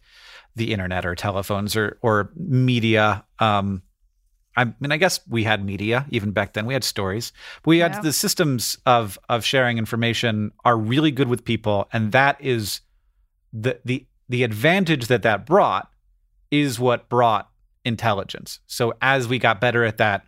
[0.56, 3.82] the internet or telephones or or media, um,
[4.58, 6.66] I mean, I guess we had media even back then.
[6.66, 7.32] We had stories.
[7.66, 8.02] We had Yeah.
[8.02, 12.82] the systems of of sharing information are really good with people, and that is
[13.54, 15.88] the the the advantage that that brought
[16.52, 17.46] is what brought
[17.88, 18.60] intelligence.
[18.67, 20.26] So as we got better at that,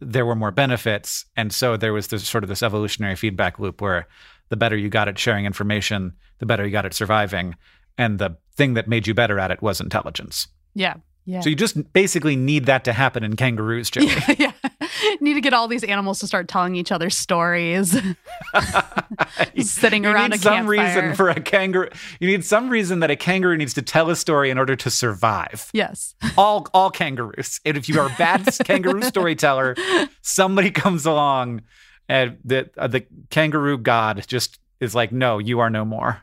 [0.00, 3.80] there were more benefits, and so there was this sort of this evolutionary feedback loop
[3.80, 4.06] where
[4.48, 7.56] the better you got at sharing information, the better you got at surviving,
[7.96, 10.48] and the thing that made you better at it was intelligence.
[10.74, 10.94] Yeah.
[11.24, 11.40] Yeah.
[11.40, 14.06] So you just basically need that to happen in kangaroos, Joey.
[14.28, 14.52] yeah, yeah.
[15.20, 17.90] Need to get all these animals to start telling each other stories.
[19.58, 20.86] Sitting around you around need a some campfire.
[20.86, 21.88] reason for a kangaroo.
[22.20, 24.90] You need some reason that a kangaroo needs to tell a story in order to
[24.90, 25.68] survive.
[25.72, 26.14] yes.
[26.36, 27.60] All all kangaroos.
[27.64, 29.76] And if you are a bad kangaroo storyteller,
[30.22, 31.62] somebody comes along
[32.08, 36.22] and the uh, the kangaroo god just is like, no, you are no more.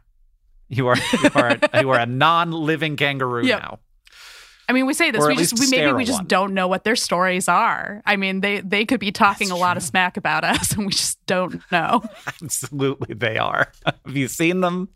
[0.70, 3.62] You are you are you are a non-living kangaroo Yep.
[3.62, 3.80] now.
[4.68, 5.26] I mean, we say this.
[5.26, 6.28] We just we maybe we just one.
[6.28, 8.02] don't know what their stories are.
[8.06, 10.86] I mean, they they could be talking That's a lot of smack about us, and
[10.86, 12.04] we just don't know.
[12.42, 13.72] Absolutely, they are.
[13.86, 14.90] Have you seen them?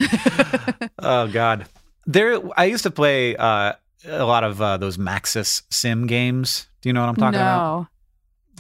[1.00, 1.66] oh God,
[2.06, 2.40] there.
[2.58, 3.74] I used to play uh,
[4.06, 6.68] a lot of uh, those Maxis sim games.
[6.82, 7.80] Do you know what I'm talking about?
[7.82, 7.88] no.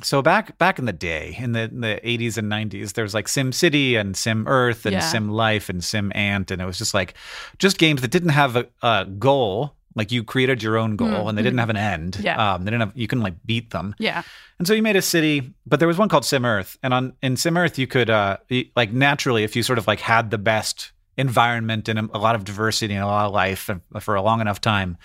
[0.02, 3.13] So back back in the day, in the in the 80s and 90s, there was
[3.13, 5.00] like Sim City and Sim Earth and Yeah.
[5.02, 7.15] Sim Life and Sim Ant, and it was just like
[7.58, 9.76] just games that didn't have a, a goal.
[10.00, 12.12] Like you created your own goal, and they didn't have an end.
[12.24, 12.38] Yeah.
[12.54, 12.94] um, they didn't have.
[12.96, 13.94] You couldn't like beat them.
[14.00, 14.24] Yeah.
[14.58, 17.14] And so you made a city, but there was one called Sim Earth, and on
[17.22, 18.38] in Sim Earth you could uh
[18.76, 22.44] like naturally if you sort of like had the best environment and a lot of
[22.46, 24.98] diversity and a lot of life for a long enough time,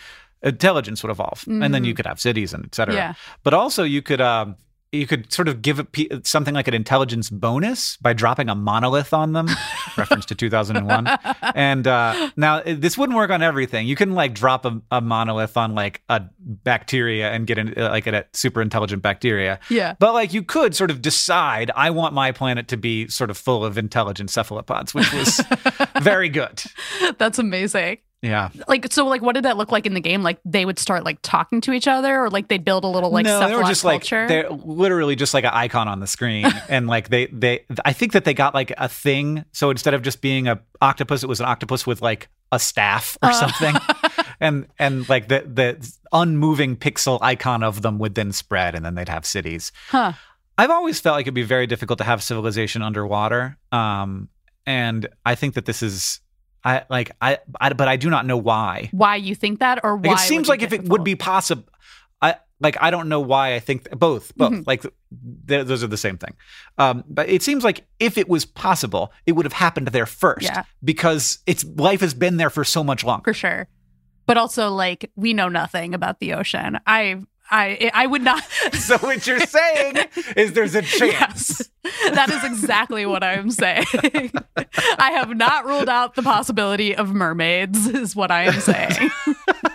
[0.43, 2.95] intelligence would evolve, and then you could have cities and et cetera.
[2.95, 3.15] Yeah.
[3.43, 4.57] But also you could um
[4.95, 9.13] you could sort of give it something like an intelligence bonus by dropping a monolith
[9.13, 9.49] on them,
[9.97, 11.07] reference to 2001.
[11.55, 13.87] And uh, now this wouldn't work on everything.
[13.87, 17.91] You couldn't like drop a, a monolith on like a bacteria and get an, uh,
[17.91, 19.61] like a super intelligent bacteria.
[19.69, 19.95] Yeah.
[19.99, 23.37] But like you could sort of decide, I want my planet to be sort of
[23.37, 25.41] full of intelligent cephalopods, which was
[26.03, 26.63] very good.
[27.19, 27.99] That's amazing.
[28.25, 28.49] Yeah.
[28.69, 30.23] Like so, like what did that look like in the game?
[30.23, 33.11] Like they would start like talking to each other, or like they'd build a little
[33.11, 34.27] like no, they were just like culture.
[34.27, 38.13] they're literally just like an icon on the screen, and like they they I think
[38.13, 39.45] that they got like a thing.
[39.53, 43.19] So instead of just being a octopus, it was an octopus with like a staff
[43.23, 43.33] or Uh.
[43.33, 43.75] something,
[44.41, 48.95] and and like the the unmoving pixel icon of them would then spread, and then
[48.95, 49.71] they'd have cities.
[49.91, 50.13] huh?
[50.57, 54.29] I've always felt like it'd be very difficult to have civilization underwater, um,
[54.65, 56.21] and I think that this is.
[56.65, 58.89] I like I, I but I do not know why.
[58.93, 61.15] Why you think that, or why Like, it seems would like if it would be
[61.15, 61.69] possible,
[62.23, 64.67] I like I don't know why I think both, both Mhm.
[64.67, 66.35] like th- those are the same thing.
[66.79, 70.45] Um, but it seems like if it was possible, it would have happened there first
[70.47, 70.63] Yeah.
[70.83, 73.25] because its life has been there for so much longer.
[73.25, 73.69] for sure.
[74.27, 76.79] But also, like, we know nothing about the ocean.
[76.87, 77.21] I,
[77.51, 78.43] I, I would not.
[78.73, 79.97] so what you're saying
[80.37, 81.71] is there's a chance.
[81.85, 83.85] Yes, that is exactly what I'm saying.
[84.99, 89.11] I have not ruled out the possibility of mermaids, is what I am saying.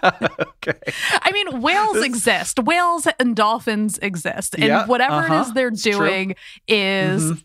[0.03, 0.79] okay.
[1.21, 2.59] I mean, whales exist.
[2.59, 6.35] Whales and dolphins exist, and Yeah, whatever it uh-huh, is they're doing
[6.67, 7.33] is.
[7.33, 7.43] Mhm.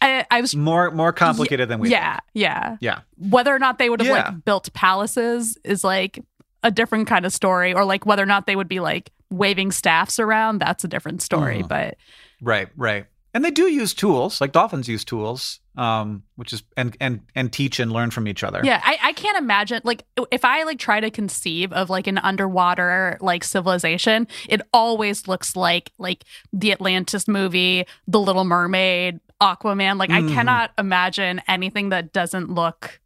[0.00, 0.54] I, I was.
[0.54, 1.90] More more complicated than we.
[1.90, 2.76] Yeah, yeah.
[2.80, 3.00] Yeah.
[3.16, 4.30] Whether or not they would have Yeah.
[4.30, 6.20] like built palaces is like
[6.62, 9.70] a different kind of story, or like whether or not they would be like waving
[9.72, 10.58] staffs around.
[10.60, 11.62] That's a different story.
[11.62, 11.68] Mhm.
[11.68, 11.96] But
[12.40, 12.68] Right.
[12.76, 13.06] Right.
[13.34, 17.52] And they do use tools, like dolphins use tools, um, which is and and and
[17.52, 18.62] teach and learn from each other.
[18.64, 22.18] Yeah, I, I can't imagine like if I like try to conceive of like an
[22.18, 29.98] underwater like civilization, it always looks like like the Atlantis movie, The Little Mermaid, Aquaman.
[29.98, 30.30] Like Mhm.
[30.30, 32.98] I cannot imagine anything that doesn't look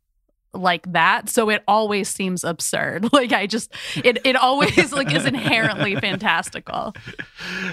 [0.54, 1.28] like that.
[1.28, 3.08] So it always seems absurd.
[3.12, 6.94] Like I just it it always like is inherently fantastical.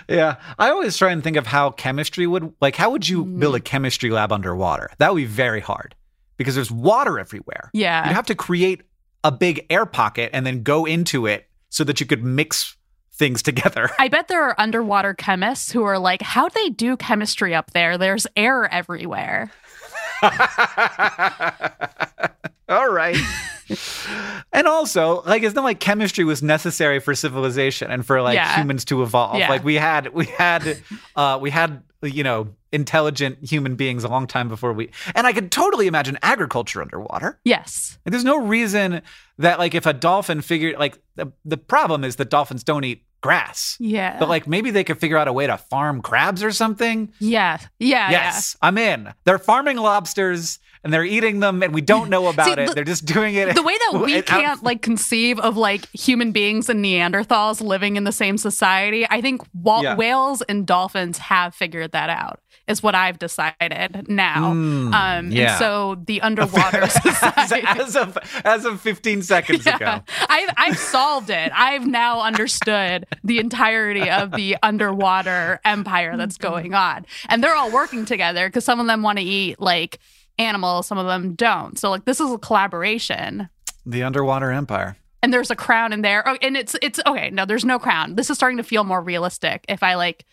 [0.07, 0.35] Yeah.
[0.57, 3.39] I always try and think of how chemistry would like how would you Mm.
[3.39, 4.89] build a chemistry lab underwater?
[4.97, 5.95] That would be very hard
[6.37, 7.69] because there's water everywhere.
[7.73, 8.07] Yeah.
[8.07, 8.83] You'd have to create
[9.23, 12.77] a big air pocket and then go into it so that you could mix
[13.13, 13.89] things together.
[13.99, 17.97] I bet there are underwater chemists who are like, how'd they do chemistry up there?
[17.97, 19.51] There's air everywhere.
[22.69, 23.17] All right.
[24.53, 28.55] and also, like, it's not like chemistry was necessary for civilization and for like Yeah.
[28.55, 29.37] humans to evolve.
[29.39, 29.49] Yeah.
[29.49, 30.79] Like we had, we had,
[31.15, 34.91] uh, we had, you know, intelligent human beings a long time before we.
[35.15, 37.39] And I could totally imagine agriculture underwater.
[37.43, 37.97] Yes.
[38.05, 39.01] Like, there's no reason
[39.39, 43.03] that, like, if a dolphin figured, like, the the problem is that dolphins don't eat
[43.21, 43.75] grass.
[43.79, 44.17] Yeah.
[44.19, 47.11] But like maybe they could figure out a way to farm crabs or something.
[47.19, 47.57] yeah.
[47.79, 48.09] Yeah.
[48.11, 49.13] Yes, I'm in.
[49.25, 52.75] They're farming lobsters and they're eating them, and we don't know about See, it.
[52.75, 53.53] they're just doing it.
[53.55, 58.03] The way that we can't like conceive of like human beings and Neanderthals living in
[58.05, 59.95] the same society, I think wa- Yeah.
[59.95, 62.39] whales and dolphins have figured that out.
[62.67, 64.53] Is what I've decided now.
[64.53, 65.49] Mm, um, yeah.
[65.53, 67.65] and so the underwater as, society.
[67.65, 68.15] as of
[68.45, 70.03] as of 15 seconds Yeah, ago.
[70.29, 71.51] I've I've solved it.
[71.55, 77.71] I've now understood the entirety of the underwater empire that's going on, and they're all
[77.71, 79.97] working together because some of them want to eat like
[80.39, 81.77] animals, some of them don't.
[81.77, 83.49] So like this is a collaboration.
[83.85, 84.97] The underwater empire.
[85.21, 86.27] And there's a crown in there.
[86.27, 87.29] Oh, and it's it's okay.
[87.29, 88.15] No, there's no crown.
[88.15, 90.25] This is starting to feel more realistic if I like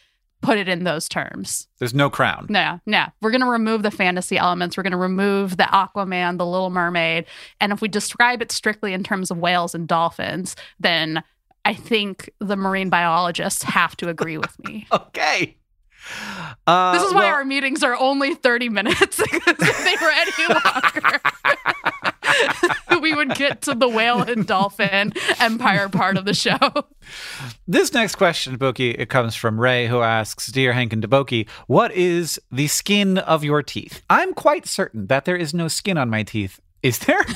[0.43, 1.67] put it in those terms.
[1.79, 2.47] There's no crown.
[2.49, 3.07] No, no.
[3.21, 4.77] We're going to remove the fantasy elements.
[4.77, 7.25] We're going to remove the Aquaman, the Little Mermaid.
[7.61, 11.25] And if we describe it strictly in terms of whales and dolphins, then
[11.65, 14.87] I think the marine biologists have to agree with me.
[14.93, 15.57] Okay.
[16.67, 20.55] Uh, This is why well, our meetings are only 30 minutes if they were any
[20.55, 21.21] longer,
[23.01, 26.59] we would get to the whale and dolphin empire part of the show.
[27.69, 31.93] This next question, Boki, it comes from Ray, who asks, Dear Hank and Deboki, what
[31.93, 34.03] is the skin of your teeth?
[34.11, 36.61] I'm quite certain that there is no skin on my teeth.
[36.83, 37.19] Is there?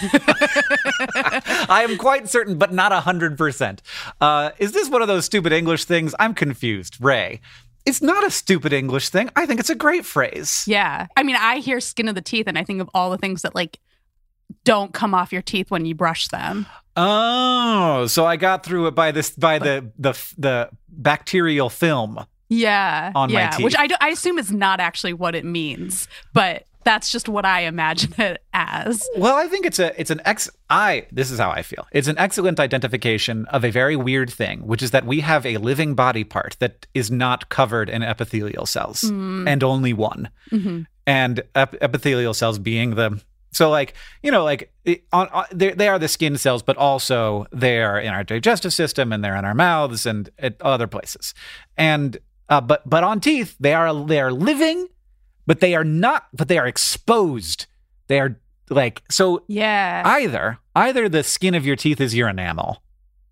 [1.68, 3.78] I am quite certain, but not 100%.
[4.20, 6.14] Uh, is this one of those stupid English things?
[6.20, 6.96] I'm confused.
[7.00, 7.40] Ray,
[7.86, 9.30] it's not a stupid English thing.
[9.36, 10.64] I think it's a great phrase.
[10.66, 11.06] Yeah.
[11.16, 13.42] I mean, I hear skin of the teeth and I think of all the things
[13.42, 13.78] that like
[14.64, 16.66] don't come off your teeth when you brush them.
[16.96, 22.24] Oh, so I got through it by this by the the the bacterial film.
[22.48, 23.12] Yeah.
[23.14, 23.64] On my teeth.
[23.64, 27.44] Which I, do- I assume is not actually what it means, but that's just what
[27.44, 29.08] I imagine it as.
[29.16, 31.86] Well, I think it's a it's an ex I this is how I feel.
[31.92, 35.56] It's an excellent identification of a very weird thing, which is that we have a
[35.58, 40.30] living body part that is not covered in epithelial cells and only one.
[40.50, 40.86] Mhm.
[41.06, 43.20] And ep- epithelial cells being the
[43.52, 46.76] so like, you know, like it, on, on they they are the skin cells, but
[46.76, 50.86] also they are in our digestive system and they're in our mouths and at other
[50.86, 51.34] places.
[51.76, 52.16] And
[52.48, 54.86] uh, but but on teeth, they are they are living,
[55.50, 57.66] but they are not but they are exposed.
[58.06, 60.04] They are like so Yeah.
[60.06, 62.84] either either the skin of your teeth is your enamel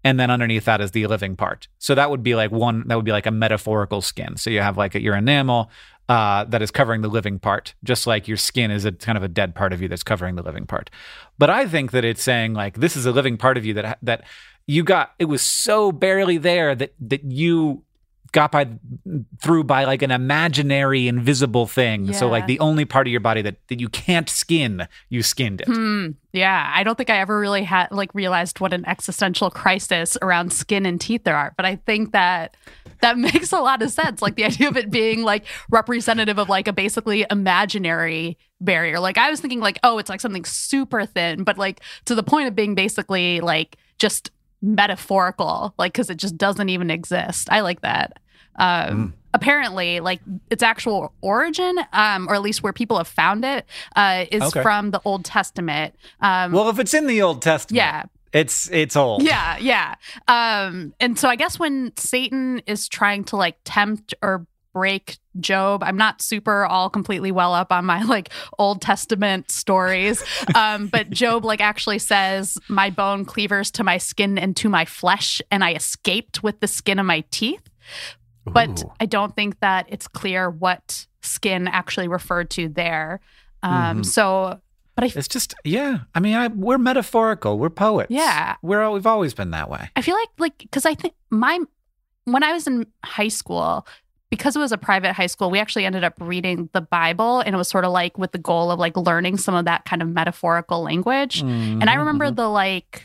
[0.02, 2.96] and then underneath that is the living part so that would be like one that
[2.96, 5.70] would be like a metaphorical skin so you have like a, your enamel
[6.09, 9.22] uh, that is covering the living part just like your skin is a kind of
[9.22, 10.90] a dead part of you that's covering the living part
[11.38, 13.96] but i think that it's saying like this is a living part of you that
[14.02, 14.24] that
[14.66, 17.85] you got it was so barely there that that you
[18.32, 18.68] got by
[19.40, 22.12] through by like an imaginary invisible thing.
[22.12, 25.60] So like the only part of your body that, that you can't skin, you skinned
[25.62, 25.68] it.
[25.68, 26.10] Hmm.
[26.32, 30.53] Yeah, I don't think I ever really had like realized what an existential crisis around
[30.53, 32.57] skin and teeth there are, but I think that
[33.00, 34.20] that makes a lot of sense.
[34.20, 39.00] Like the idea of it being like representative of like a basically imaginary barrier.
[39.00, 42.22] Like I was thinking like, oh, it's like something super thin, but like to the
[42.22, 44.30] point of being basically like just
[44.62, 47.48] metaphorical, like because it just doesn't even exist.
[47.50, 48.18] I like that.
[48.56, 53.66] Um, Apparently, like its actual origin, um, or at least where people have found it,
[53.94, 54.62] uh, is Okay.
[54.62, 55.94] from the Old Testament.
[56.22, 59.22] Um, Well, if it's in the Old Testament, yeah, it's it's old.
[59.22, 59.96] yeah, yeah.
[60.28, 65.82] Um, and so I guess when Satan is trying to like tempt or break Job,
[65.84, 70.22] I'm not super all completely well up on my like Old Testament stories.
[70.54, 74.84] Um, but Job like actually says, My bone cleavers to my skin and to my
[74.84, 77.62] flesh, and I escaped with the skin of my teeth.
[78.44, 78.92] But Ooh.
[79.00, 83.20] I don't think that it's clear what skin actually referred to there.
[83.62, 84.06] Um, Mhm.
[84.06, 84.60] so
[84.94, 85.98] but I It's just yeah.
[86.14, 87.58] I mean, I, we're metaphorical.
[87.58, 88.10] We're poets.
[88.10, 88.56] Yeah.
[88.62, 89.90] we're we've always been that way.
[89.94, 91.60] I feel like like because I think my
[92.24, 93.86] when I was in high school,
[94.31, 97.55] because it was a private high school, we actually ended up reading the Bible, and
[97.55, 100.03] it was sort of like with the goal of like learning some of that kind
[100.03, 101.41] of metaphorical language.
[101.41, 102.37] And I Mhm, remember mhm.
[102.37, 103.05] the like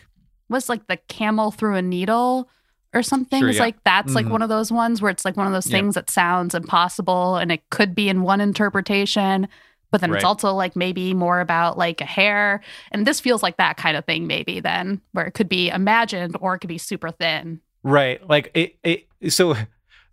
[0.50, 2.50] was like the camel through a needle
[2.94, 3.40] or something.
[3.40, 3.64] Sure, it's yeah.
[3.64, 4.32] like that's like Mhm.
[4.32, 5.78] one of those ones where it's like one of those Yeah.
[5.78, 9.48] things that sounds impossible and it could be in one interpretation.
[9.92, 10.18] But then Right.
[10.18, 12.62] it's also like maybe more about like a hair.
[12.92, 16.36] And this feels like that kind of thing, maybe then, where it could be imagined
[16.42, 17.62] or it could be super thin.
[17.84, 18.28] right.
[18.28, 19.08] Like it, it.
[19.32, 19.56] So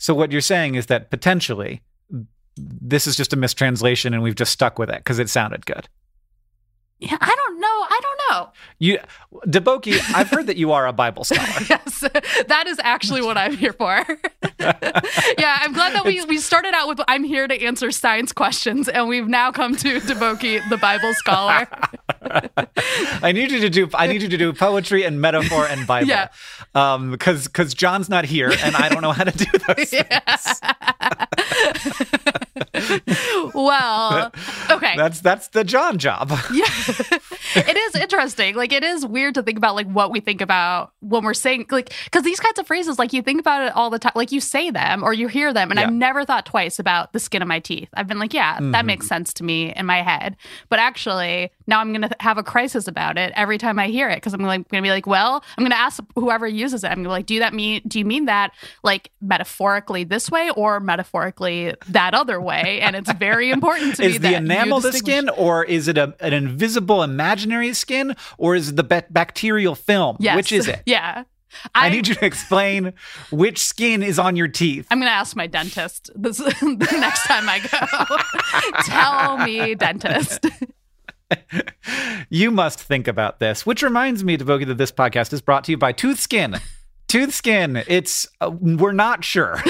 [0.00, 1.82] so what you're saying is that potentially
[2.56, 5.88] this is just a mistranslation, and we've just stuck with it because it sounded good.
[6.98, 7.66] Yeah, I don't know.
[7.66, 8.52] I don't know.
[8.78, 8.98] You,
[9.46, 11.48] Deboki, I've heard that you are a Bible scholar.
[11.70, 14.04] yes, that is actually what I'm here for.
[14.58, 18.88] yeah, I'm glad that we, we started out with I'm here to answer science questions,
[18.88, 21.68] and we've now come to Deboki, the Bible scholar.
[23.22, 23.88] I need you to do.
[23.94, 26.08] I need you to do poetry and metaphor and Bible.
[26.08, 26.28] Yeah.
[26.74, 30.60] Um, because because John's not here and I don't know how to do those things.
[33.54, 34.32] well,
[34.70, 34.96] okay.
[34.96, 36.32] That's that's the John job.
[36.52, 36.64] yeah
[37.56, 38.54] it is interesting.
[38.54, 41.66] Like it is weird to think about like what we think about when we're saying
[41.70, 44.32] like because these kinds of phrases like you think about it all the time like
[44.32, 45.86] you say them or you hear them and Yeah.
[45.86, 47.88] i've never thought twice about the skin of my teeth.
[47.94, 48.86] I've been like yeah that Mhm.
[48.86, 50.36] makes sense to me in my head.
[50.68, 54.16] But actually now i'm gonna have a crisis about it every time i hear it
[54.16, 56.88] because i'm like gonna be like well i'm gonna ask whoever uses it.
[56.88, 60.50] I'm gonna be like do that mean do you mean that like metaphorically this way
[60.56, 62.80] or metaphorically that other way?
[62.80, 65.88] And it's very important to me Is the that you enamel the skin, or is
[65.88, 67.39] it a, an invisible imaginary
[67.74, 70.16] skin, or is it the ba- bacterial film?
[70.20, 70.36] Yes.
[70.36, 70.82] Which is it?
[70.86, 71.24] Yeah.
[71.74, 72.92] I, need you to explain
[73.30, 74.86] which skin is on your teeth.
[74.90, 78.82] I'm gonna ask my dentist this the next time I go.
[78.84, 80.46] Tell me, dentist.
[82.28, 83.66] you must think about this.
[83.66, 86.56] Which reminds me, Deboki, that this podcast is brought to you by Tooth Skin.
[87.08, 87.82] Tooth Skin.
[87.88, 89.60] It's uh, we're not sure.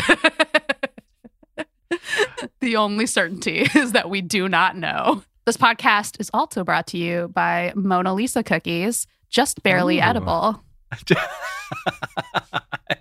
[2.60, 5.22] the only certainty is that we do not know.
[5.46, 10.02] This podcast is also brought to you by Mona Lisa cookies, just barely Ooh.
[10.02, 10.62] edible.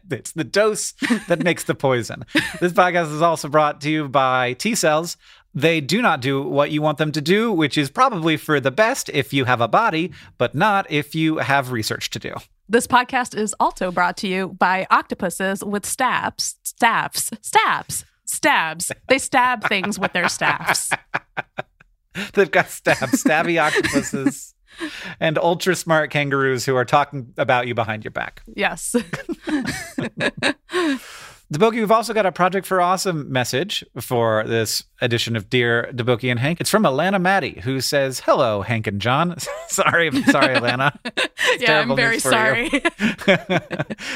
[0.10, 0.94] it's the dose
[1.28, 2.24] that makes the poison.
[2.62, 5.18] This podcast is also brought to you by T cells.
[5.54, 8.72] They do not do what you want them to do, which is probably for the
[8.72, 12.36] best if you have a body, but not if you have research to do.
[12.70, 18.92] This podcast is also brought to you by octopuses with stabs, stabs, stabs, stabs.
[19.10, 20.92] They stab things with their staffs.
[22.34, 24.53] They've got stab, stabby octopuses
[25.20, 28.41] and ultra smart kangaroos who are talking about you behind your back.
[28.55, 28.91] Yes.
[28.91, 29.03] the
[31.53, 36.30] Deboki, we've also got a Project for Awesome message for this edition of Dear Deboki
[36.30, 36.60] and Hank.
[36.60, 39.38] It's from Alana Maddie, who says, Hello, Hank and John.
[39.68, 40.97] sorry, sorry, Alana.
[41.60, 42.70] yeah, I'm very sorry.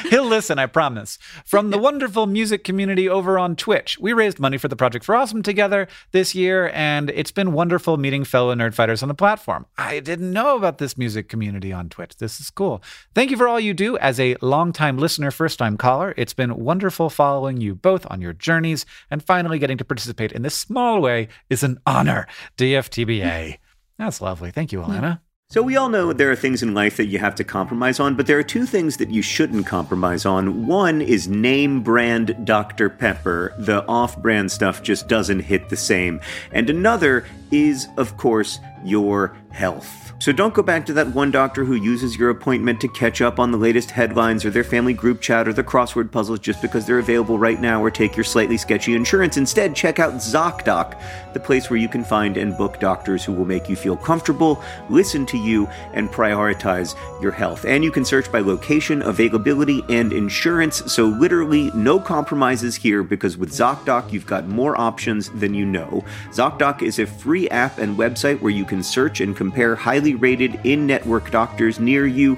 [0.10, 1.18] He'll listen, I promise.
[1.46, 5.16] From the wonderful music community over on Twitch, we raised money for the Project for
[5.16, 9.66] Awesome together this year, and it's been wonderful meeting fellow nerdfighters on the platform.
[9.78, 12.18] I didn't know about this music community on Twitch.
[12.18, 12.84] This is cool.
[13.16, 16.14] Thank you for all you do as a longtime listener, first time caller.
[16.18, 20.42] It's been wonderful following you both on your journeys, and finally getting to participate in
[20.42, 22.26] this small way is an honor.
[22.58, 23.60] DFTBA.
[24.00, 24.50] That's lovely.
[24.50, 25.20] Thank you, Alana.
[25.52, 28.16] So, we all know there are things in life that you have to compromise on,
[28.16, 30.66] but there are two things that you shouldn't compromise on.
[30.66, 32.90] One is name brand Dr.
[32.90, 33.54] Pepper.
[33.60, 36.20] The off brand stuff just doesn't hit the same.
[36.52, 40.14] And another is, of course, your health.
[40.24, 43.40] So don't go back to that one doctor who uses your appointment to catch up
[43.40, 46.86] on the latest headlines or their family group chat or the crossword puzzles just because
[46.86, 49.36] they're available right now or take your slightly sketchy insurance.
[49.36, 50.98] Instead, check out ZocDoc,
[51.34, 54.64] the place where you can find and book doctors who will make you feel comfortable,
[54.90, 57.66] listen to you, and prioritize your health.
[57.66, 60.90] And you can search by location, availability, and insurance.
[60.90, 66.06] So literally no compromises here because with ZocDoc, you've got more options than you know.
[66.30, 70.60] ZocDoc is a free app and website where you can search and compare highly rated
[70.64, 72.38] in network doctors near you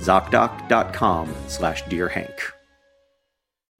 [0.00, 2.59] ZocDoc.com slash Dear Hank.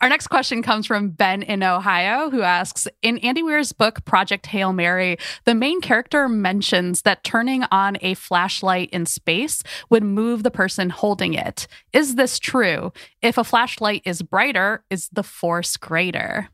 [0.00, 4.46] Our next question comes from Ben in Ohio, who asks In Andy Weir's book, Project
[4.46, 10.42] Hail Mary, the main character mentions that turning on a flashlight in space would move
[10.42, 11.66] the person holding it.
[11.92, 12.94] Is this true?
[13.20, 16.48] If a flashlight is brighter, is the force greater?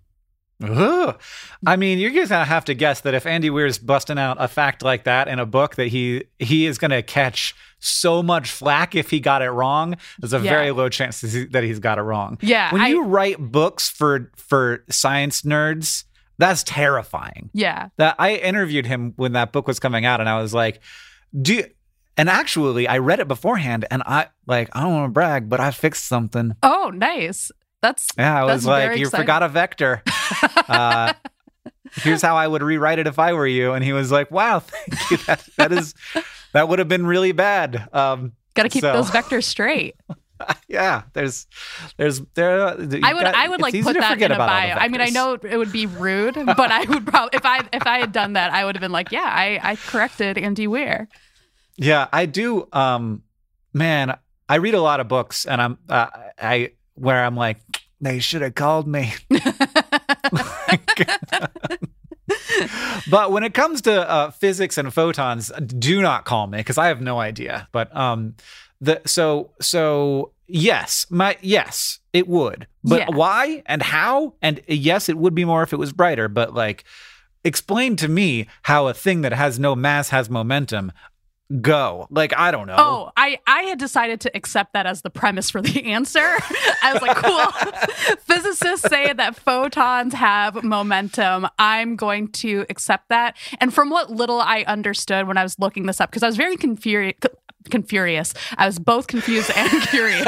[0.62, 1.20] Ugh.
[1.66, 4.48] I mean, you're just gonna have to guess that if Andy Weir's busting out a
[4.48, 8.94] fact like that in a book, that he he is gonna catch so much flack
[8.94, 9.96] if he got it wrong.
[10.18, 10.50] There's a Yeah.
[10.50, 12.38] very low chance that he's got it wrong.
[12.40, 16.04] Yeah, When I- you write books for for science nerds,
[16.38, 17.50] that's terrifying.
[17.52, 17.88] Yeah.
[17.98, 20.80] That I interviewed him when that book was coming out, and I was like,
[21.38, 21.64] "Do."
[22.18, 25.61] And actually, I read it beforehand, and I like I don't want to brag, but
[25.61, 26.52] I fixed something.
[26.62, 27.50] Oh, nice.
[27.82, 29.22] That's Yeah, I was like, "You exciting.
[29.24, 30.02] forgot a vector."
[30.68, 31.12] uh,
[32.03, 33.72] here's how I would rewrite it if I were you.
[33.72, 35.16] And he was like, "Wow, thank you.
[35.27, 35.95] That that is
[36.53, 39.97] that would have been really bad." Um, got to keep so- those vectors straight.
[40.68, 41.47] yeah, there's
[41.97, 42.66] there's there.
[42.68, 42.74] I
[43.14, 44.74] would I would like put that in a bio.
[44.74, 47.87] I mean, I know it would be rude, but I would probably if I if
[47.87, 51.09] I had done that, I would have been like, yeah, I I corrected Andy Weir.
[51.79, 52.68] Yeah, I do.
[52.72, 53.22] Um,
[53.72, 54.18] man,
[54.49, 56.09] I read a lot of books, and I'm uh,
[56.39, 57.59] I where I'm like,
[58.01, 59.14] they should have called me.
[63.11, 66.88] but when it comes to uh, physics and photons, do not call me because I
[66.88, 67.68] have no idea.
[67.72, 68.34] But um,
[68.80, 72.66] the so so yes, my yes, it would.
[72.84, 73.11] But Yeah.
[73.16, 74.34] why and how?
[74.42, 76.28] And yes, it would be more if it was brighter.
[76.28, 76.84] But like,
[77.44, 80.92] explain to me how a thing that has no mass has momentum.
[81.61, 82.74] Go like I don't know.
[82.76, 86.38] Oh, I I had decided to accept that as the premise for the answer.
[86.82, 88.16] I was like, cool.
[88.18, 91.47] Physicists say that photons have momentum.
[91.57, 93.36] I'm going to accept that.
[93.61, 96.36] And from what little I understood when I was looking this up, because I was
[96.36, 97.14] very confused
[97.70, 98.32] Confurious.
[98.57, 100.24] I was both confused and curious.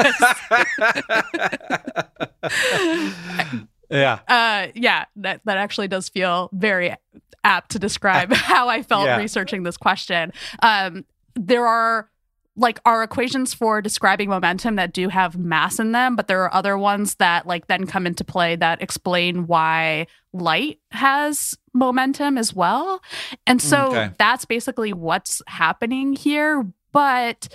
[3.89, 4.19] Yeah.
[4.27, 6.95] uh, yeah, that that actually does feel very
[7.43, 9.17] apt to describe how I felt Yeah.
[9.17, 10.31] researching this question.
[10.61, 12.09] Um, there are
[12.55, 16.53] like our equations for describing momentum that do have mass in them, but there are
[16.53, 22.53] other ones that like then come into play that explain why light has momentum as
[22.53, 23.01] well.
[23.47, 24.11] And so Okay.
[24.17, 26.65] that's basically what's happening here.
[26.91, 27.47] But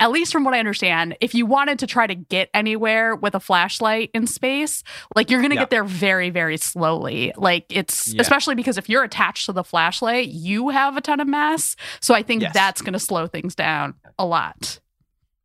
[0.00, 3.34] at least from what I understand, if you wanted to try to get anywhere with
[3.34, 4.82] a flashlight in space,
[5.16, 5.62] like you're going to Yeah.
[5.62, 7.32] get there very, very slowly.
[7.36, 8.20] Like it's Yeah.
[8.20, 11.74] especially because if you're attached to the flashlight, you have a ton of mass.
[12.00, 12.54] So I think Yes.
[12.54, 14.78] that's going to slow things down a lot.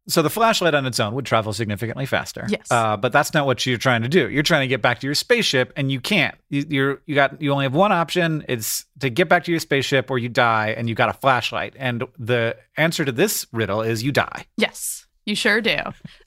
[0.08, 2.46] So the flashlight on its own would travel significantly faster.
[2.50, 2.70] Yes.
[2.70, 4.30] Uh, but that's not what you're trying to do.
[4.30, 6.36] You're trying to get back to your spaceship, and you can't.
[6.50, 8.44] You, you're you got you only have one option.
[8.50, 11.76] It's to get back to your spaceship, or you die, and you got a flashlight.
[11.78, 14.46] And the answer to this riddle is you die.
[14.58, 15.08] Yes.
[15.26, 15.78] You sure do.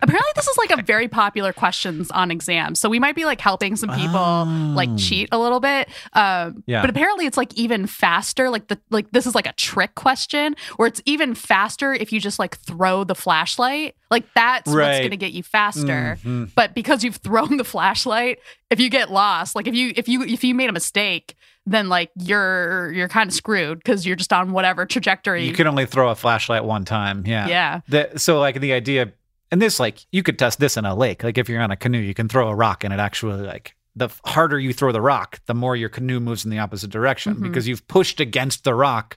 [0.01, 2.81] Apparently, this is like a very popular questions on exams.
[2.81, 4.97] So we might be like helping some people like Oh.
[4.97, 5.89] cheat a little bit.
[6.15, 6.81] Um, Yeah.
[6.81, 8.49] But apparently, it's like even faster.
[8.49, 12.21] Like the like this is like a trick question where it's even faster if you
[12.21, 13.97] just like throw the flashlight.
[14.11, 16.19] Like that's what's going to get you faster.
[16.25, 16.51] Mhm.
[16.55, 18.39] But because you've thrown the flashlight,
[18.71, 21.35] if you get lost, like if you if you if you made a mistake,
[21.67, 25.45] then like you're you're kind of screwed because you're just on whatever trajectory.
[25.45, 27.25] You can only throw a flashlight one time.
[27.27, 27.49] Yeah.
[27.49, 27.81] yeah.
[27.89, 29.13] The, so like the idea,
[29.51, 31.25] and this like you could test this in a lake.
[31.25, 33.75] Like if you're on a canoe, you can throw a rock, and it actually like
[33.97, 37.35] the harder you throw the rock, the more your canoe moves in the opposite direction
[37.37, 37.43] Mhm.
[37.43, 39.17] because you've pushed against the rock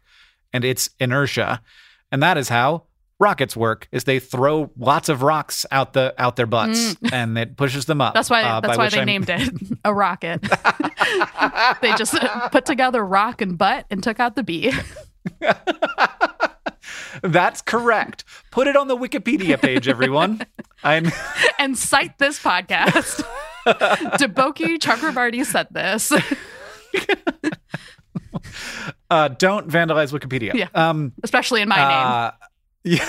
[0.54, 1.62] and its inertia,
[2.12, 2.84] and that is how
[3.20, 3.88] rockets work.
[3.92, 8.02] Is they throw lots of rocks out the out their butts, and it pushes them
[8.02, 8.12] up.
[8.12, 8.16] Mm.
[8.16, 8.44] That's why.
[8.44, 9.50] uh, that's why they I'm- named it
[9.86, 10.42] a rocket.
[11.82, 12.16] they just
[12.52, 14.74] put together rock and butt and took out the bee.
[17.22, 18.24] That's correct.
[18.52, 20.42] Put it on the Wikipedia page, everyone.
[20.84, 21.12] I'm.
[21.60, 23.24] and cite this podcast.
[23.66, 26.12] Deboki Chakravarti said this.
[29.10, 30.54] Uh, don't vandalize Wikipedia.
[30.54, 30.68] Yeah.
[30.74, 31.14] Um.
[31.24, 32.32] especially in my uh,
[32.84, 33.06] yeah.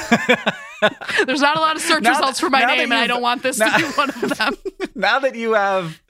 [1.27, 3.21] There's not a lot of search now results that- for my name, and I don't
[3.23, 4.55] want this now- to be one of them.
[4.95, 6.01] now that you have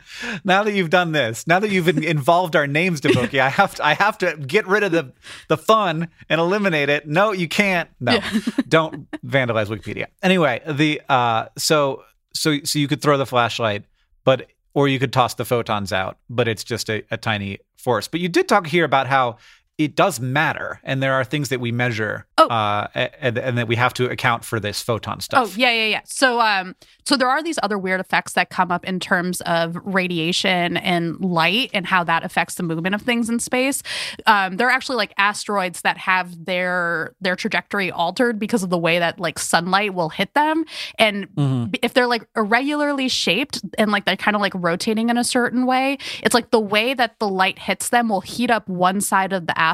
[0.44, 3.86] now that you've done this now that you've involved our names Deboki, i have to
[3.86, 5.12] i have to get rid of the
[5.48, 8.40] the fun and eliminate it no you can't no Yeah.
[8.68, 12.02] don't vandalize wikipedia anyway the uh so
[12.34, 13.84] so so you could throw the flashlight
[14.24, 18.08] but or you could toss the photons out but it's just a, a tiny force
[18.08, 19.36] but you did talk here about how
[19.81, 22.47] it does matter and there are things that we measure Oh.
[22.49, 25.87] uh and, and that we have to account for this photon stuff Oh yeah, yeah,
[25.87, 26.01] yeah.
[26.05, 26.74] So um,
[27.05, 31.18] so there are these other weird effects that come up in terms of radiation and
[31.20, 33.83] light and how that affects the movement of things in space.
[34.26, 38.78] Um, there are actually like asteroids that have their their trajectory altered because of the
[38.78, 40.64] way that like sunlight will hit them,
[40.99, 41.76] and Mhm.
[41.83, 45.64] if they're like irregularly shaped and like they're kind of like rotating in a certain
[45.66, 49.33] way, it's like the way that the light hits them will heat up one side
[49.33, 49.70] of the asteroid,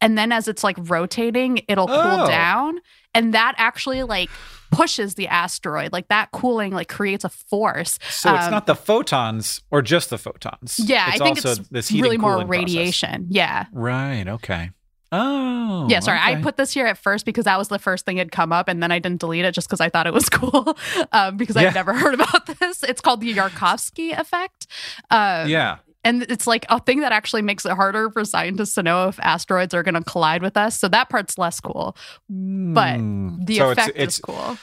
[0.00, 2.26] and then as it's like rotating, it'll cool Oh.
[2.26, 2.78] down,
[3.14, 4.30] and that actually like
[4.70, 5.92] pushes the asteroid.
[5.92, 7.98] Like that cooling like creates a force.
[8.10, 10.78] So it's Um, not the photons or just the photons.
[10.78, 12.60] Yeah, it's I think also it's this heating really more cooling process.
[12.64, 13.26] radiation.
[13.30, 13.64] Yeah.
[13.72, 14.26] Right.
[14.28, 14.70] Okay.
[15.10, 15.86] Oh.
[15.88, 16.18] Yeah, sorry.
[16.20, 18.68] I put this here at first because that was the first thing had come up,
[18.68, 20.76] and then I didn't delete it just because I thought it was cool.
[21.12, 21.68] um, because Yeah.
[21.68, 22.82] I'd never heard about this.
[22.82, 24.66] It's called the Yarkovsky effect.
[25.10, 25.78] Uh, Yeah.
[26.08, 29.18] And it's like a thing that actually makes it harder for scientists to know if
[29.20, 30.78] asteroids are going to collide with us.
[30.78, 31.96] So that part's less cool,
[32.28, 33.44] but Hmm.
[33.44, 34.58] the so effect it's, it's is cool.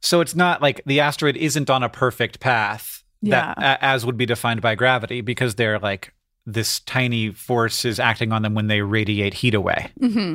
[0.00, 3.74] so it's not like the asteroid isn't on a perfect path that Yeah.
[3.74, 6.12] a- as would be defined by gravity because they're like
[6.46, 10.34] this tiny force is acting on them when they radiate heat away, hmm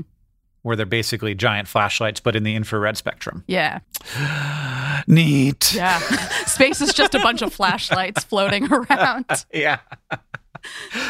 [0.61, 3.43] where they're basically giant flashlights but in the infrared spectrum.
[3.47, 3.80] Yeah.
[5.07, 5.74] Neat.
[5.74, 5.99] Yeah.
[6.45, 9.26] Space is just a bunch of flashlights floating around.
[9.53, 9.80] yeah.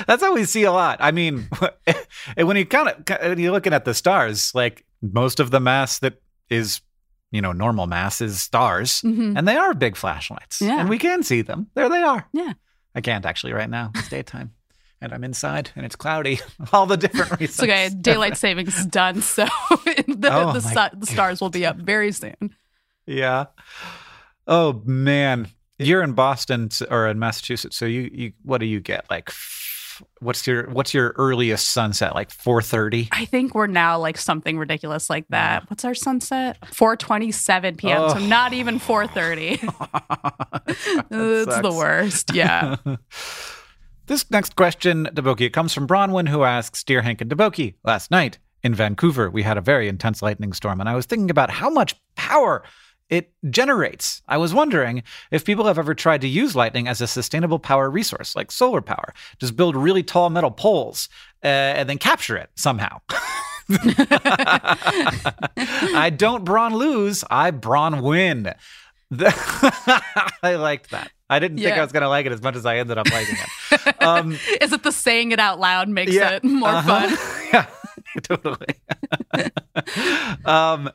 [0.07, 0.97] That's how we see a lot.
[1.01, 1.47] I mean,
[2.37, 5.99] when you kind of when you're looking at the stars, like most of the mass
[5.99, 6.81] that is,
[7.31, 9.37] you know, normal mass is stars, Mhm.
[9.37, 10.79] and they are big flashlights, Yeah.
[10.79, 11.67] and we can see them.
[11.75, 12.27] There they are.
[12.33, 12.53] Yeah.
[12.95, 13.91] I can't actually right now.
[13.95, 14.51] It's daytime,
[15.01, 16.39] and I'm inside, and it's cloudy.
[16.73, 17.49] All the different reasons.
[17.59, 17.89] It's okay.
[17.89, 19.45] Daylight savings is done, so
[20.07, 22.55] the, Oh the, the stars will be up very soon.
[23.07, 23.45] Yeah.
[24.47, 25.47] Oh man,
[25.79, 29.31] you're in Boston or in Massachusetts, so you you what do you get like?
[30.19, 32.15] What's your what's your earliest sunset?
[32.15, 33.09] Like four thirty.
[33.11, 35.63] I think we're now like something ridiculous like that.
[35.63, 35.69] Mm.
[35.69, 36.57] What's our sunset?
[36.61, 38.09] 4:27 p.m.
[38.09, 38.25] So Oh.
[38.25, 39.51] not even 4:30.
[41.11, 42.33] it's the worst.
[42.33, 42.77] Yeah.
[44.07, 48.11] This next question, Deboki, it comes from Bronwyn, who asks Dear Hank and Deboki, last
[48.11, 51.49] night in Vancouver, we had a very intense lightning storm, and I was thinking about
[51.49, 52.63] how much power
[53.09, 54.21] it generates.
[54.27, 57.89] I was wondering if people have ever tried to use lightning as a sustainable power
[57.89, 59.13] resource, like solar power.
[59.39, 61.09] Just build really tall metal poles
[61.43, 63.01] uh, and then capture it somehow.
[65.95, 68.53] I don't brawn lose, I brawn win.
[70.43, 71.11] I liked that.
[71.29, 73.09] I didn't think I was going to like it as much as I ended up
[73.11, 73.95] liking it.
[74.03, 77.09] Um, Is it the saying it out loud makes yeah, it more uh-huh.
[77.09, 77.49] fun?
[77.53, 77.65] yeah,
[78.21, 78.75] totally.
[80.45, 80.91] um,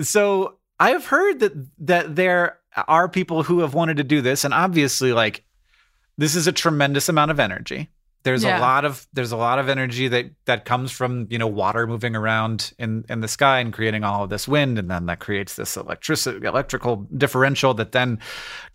[0.00, 1.52] so I've heard that
[1.86, 2.58] that there
[2.88, 5.44] are people who have wanted to do this, and obviously, like
[6.18, 7.88] this is a tremendous amount of energy.
[8.24, 8.58] There's Yeah.
[8.58, 11.86] a lot of there's a lot of energy that that comes from you know water
[11.86, 15.18] moving around in in the sky and creating all of this wind, and then that
[15.20, 18.18] creates this electricity electrical differential that then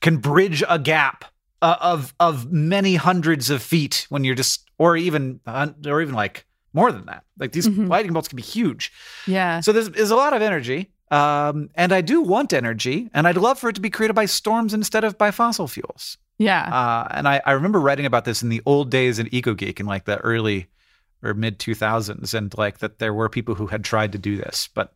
[0.02, 1.26] can bridge a gap
[1.62, 6.14] uh, of of many hundreds of feet when you're just or even uh, or even
[6.16, 7.24] like more than that.
[7.40, 7.88] Like these Mhm.
[7.88, 8.92] lightning bolts can be huge.
[9.26, 9.62] Yeah.
[9.62, 10.92] So there's, there's a lot of energy.
[11.10, 14.26] Um, and I do want energy, and I'd love for it to be created by
[14.26, 16.18] storms instead of by fossil fuels.
[16.38, 16.64] Yeah.
[16.64, 19.86] Uh, and I, I remember writing about this in the old days in EcoGeek in
[19.86, 20.68] like the early
[21.24, 24.70] or mid 2000s, and like that there were people who had tried to do this,
[24.74, 24.94] but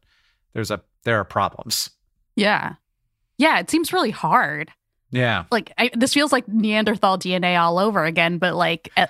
[0.54, 1.90] there's a there are problems.
[2.36, 2.74] Yeah.
[3.38, 3.60] Yeah.
[3.60, 4.72] It seems really hard.
[5.14, 9.08] Yeah, Like, I, this feels like Neanderthal DNA all over again, but like, eh,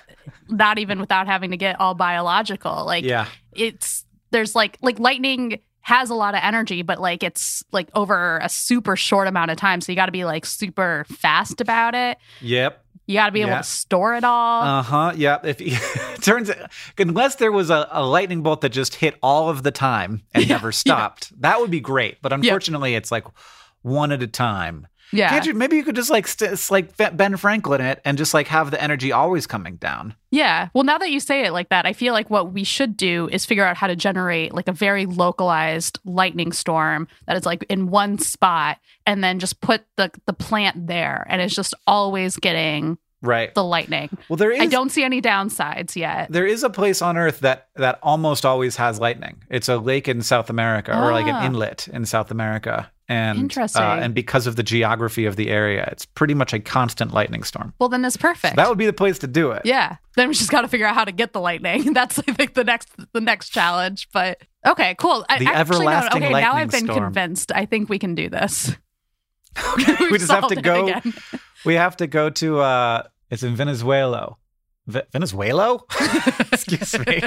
[0.48, 2.84] not even without having to get all biological.
[2.84, 7.64] Like, yeah, it's, there's like, like lightning has a lot of energy, but like, it's
[7.72, 9.80] like over a super short amount of time.
[9.80, 12.18] So you got to be like super fast about it.
[12.40, 12.84] yep.
[13.06, 14.62] You got to be able to store it all.
[14.62, 15.12] Uh huh.
[15.16, 15.38] Yeah.
[15.42, 16.52] If it turns
[16.96, 20.44] unless there was a, a lightning bolt that just hit all of the time and
[20.46, 22.22] Yeah, never stopped, that would be great.
[22.22, 23.26] But unfortunately, it's like
[23.82, 24.86] one at a time.
[25.12, 25.28] Yeah.
[25.30, 25.54] Can't you?
[25.54, 28.82] Maybe you could just like st- like Ben Franklin it and just like have the
[28.82, 30.14] energy always coming down.
[30.30, 30.68] Yeah.
[30.74, 33.28] Well, now that you say it like that, I feel like what we should do
[33.30, 37.64] is figure out how to generate like a very localized lightning storm that is like
[37.68, 42.36] in one spot and then just put the the plant there and it's just always
[42.36, 43.54] getting Right.
[43.54, 44.10] the lightning.
[44.28, 44.60] Well, there is.
[44.60, 46.32] I don't see any downsides yet.
[46.32, 49.44] There is a place on Earth that that almost always has lightning.
[49.48, 51.46] It's a lake in South America, or like an Ah.
[51.46, 53.82] inlet in South America, and Interesting.
[53.82, 57.42] Uh, and because of the geography of the area, it's pretty much a constant lightning
[57.42, 57.74] storm.
[57.78, 58.56] Well, then it's perfect.
[58.56, 59.62] That would be the place to do it.
[59.64, 59.96] yeah.
[60.16, 61.92] Then we just got to figure out how to get the lightning.
[61.98, 64.08] That's I think the next the next challenge.
[64.12, 65.24] But okay, cool.
[65.28, 67.04] I, The actually, no, everlasting okay, now I've been storm.
[67.04, 67.52] convinced.
[67.52, 68.74] I think we can do this.
[69.76, 70.90] we just have to go.
[71.64, 72.58] We have to go to.
[72.60, 74.36] uh It's in Venezuela.
[74.88, 75.78] Ve- Venezuela?
[76.52, 77.22] Excuse me.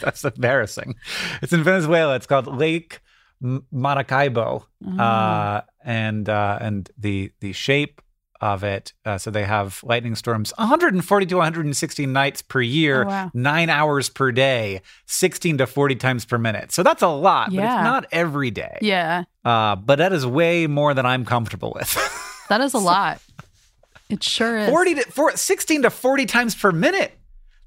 [0.00, 0.94] That's embarrassing.
[1.42, 2.14] It's in Venezuela.
[2.14, 3.00] It's called Lake
[3.42, 4.98] Maracaibo, Mm.
[5.00, 8.00] uh, and uh, and the the shape
[8.40, 8.94] of it.
[9.04, 13.30] Uh, so they have lightning storms 140 to 160 nights per year, Oh, wow.
[13.34, 16.72] nine hours per day, 16 to 40 times per minute.
[16.72, 18.78] So that's a lot, but it's not every day.
[18.80, 19.24] yeah.
[19.44, 21.96] Uh, but that is way more than I'm comfortable with.
[22.48, 23.20] That is a lot.
[24.08, 24.68] It sure is.
[24.70, 27.16] 40 to four, 16 to 40 times per minute.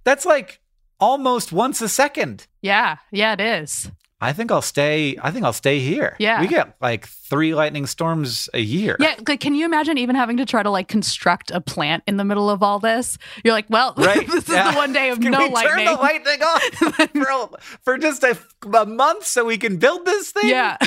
[0.03, 0.59] That's like
[0.99, 2.47] almost once a second.
[2.61, 3.89] Yeah, yeah, it is.
[4.23, 5.17] I think I'll stay.
[5.21, 6.15] I think I'll stay here.
[6.19, 6.41] Yeah.
[6.41, 8.95] We get like three lightning storms a year.
[8.99, 12.17] Yeah, like, can you imagine even having to try to like construct a plant in
[12.17, 13.17] the middle of all this?
[13.43, 14.25] You're like, well, Right.
[14.25, 15.85] this is the one day of Can no we lightning.
[15.85, 16.63] turn the lightning off
[17.11, 18.37] for, for just a,
[18.77, 20.49] a month so we can build this thing?
[20.49, 20.77] yeah,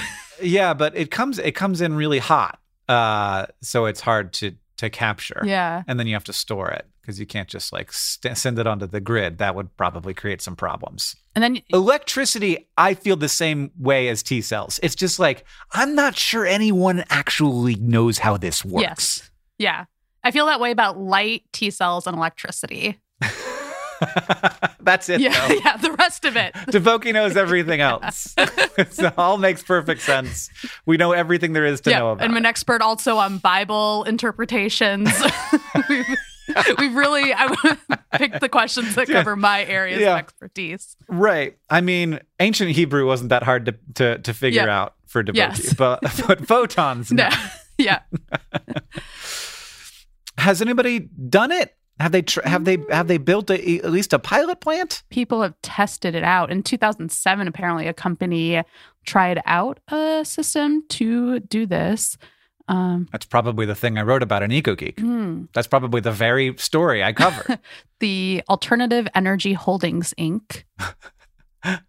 [0.42, 2.58] Yeah, but it comes it comes in really hot.
[2.88, 5.42] Uh, so it's hard to to capture.
[5.44, 8.58] yeah, And then you have to store it because you can't just like st- send
[8.58, 9.38] it onto the grid.
[9.38, 11.14] That would probably create some problems.
[11.36, 15.94] and then electricity i feel the same way as t cells it's just like i'm
[15.94, 19.84] not sure anyone actually knows how this works yes, yeah.
[20.24, 22.98] I feel that way about light, T cells, and electricity.
[24.80, 25.54] that's it Yeah, though.
[25.64, 25.76] yeah.
[25.76, 26.52] The rest of it.
[26.68, 28.34] Deboki knows everything else.
[28.36, 30.50] it all makes perfect sense.
[30.84, 32.24] We know everything there is to know yeah, about.
[32.24, 35.08] I'm an expert also on Bible interpretations.
[36.66, 37.76] we've, we've really I
[38.14, 40.14] picked the questions that cover my areas Yeah.
[40.14, 40.96] of expertise.
[41.08, 41.56] right.
[41.70, 44.80] I mean, ancient Hebrew wasn't that hard to to, to figure Yeah.
[44.82, 45.74] out for Deboki, Yes.
[45.74, 47.10] but but photons.
[47.12, 47.28] No.
[47.28, 47.36] No,
[47.78, 48.00] yeah.
[50.38, 51.74] Has anybody done it?
[51.98, 55.02] Have they tr- have they have they built a, at least a pilot plant?
[55.10, 56.50] people have tested it out.
[56.50, 58.62] In 2007, apparently, a company
[59.06, 62.18] tried out a system to do this.
[62.68, 64.98] Um, That's probably the thing I wrote about in EcoGeek.
[64.98, 67.58] hmm, That's probably the very story I cover.
[68.00, 70.64] the Alternative Energy Holdings Inc.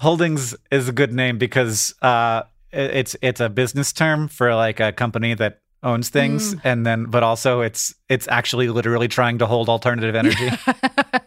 [0.00, 4.92] Holdings is a good name because uh, it's it's a business term for like a
[4.92, 9.68] company that owns things, and then but also it's it's actually literally trying to hold
[9.68, 10.50] alternative energy.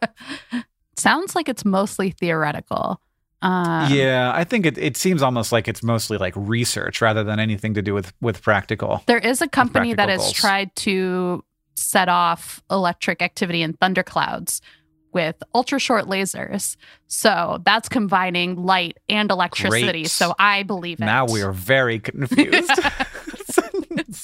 [0.97, 2.99] Sounds like it's mostly theoretical.
[3.41, 7.39] Um, yeah, I think it it seems almost like it's mostly like research rather than
[7.39, 9.03] anything to do with with practical.
[9.05, 11.43] There is a company that practical has tried to
[11.75, 14.61] set off electric activity in thunderclouds
[15.13, 16.75] with ultra short lasers.
[17.07, 20.01] So that's combining light and electricity.
[20.01, 20.09] Great.
[20.09, 21.05] So I believe it.
[21.05, 22.71] Now we are very confused.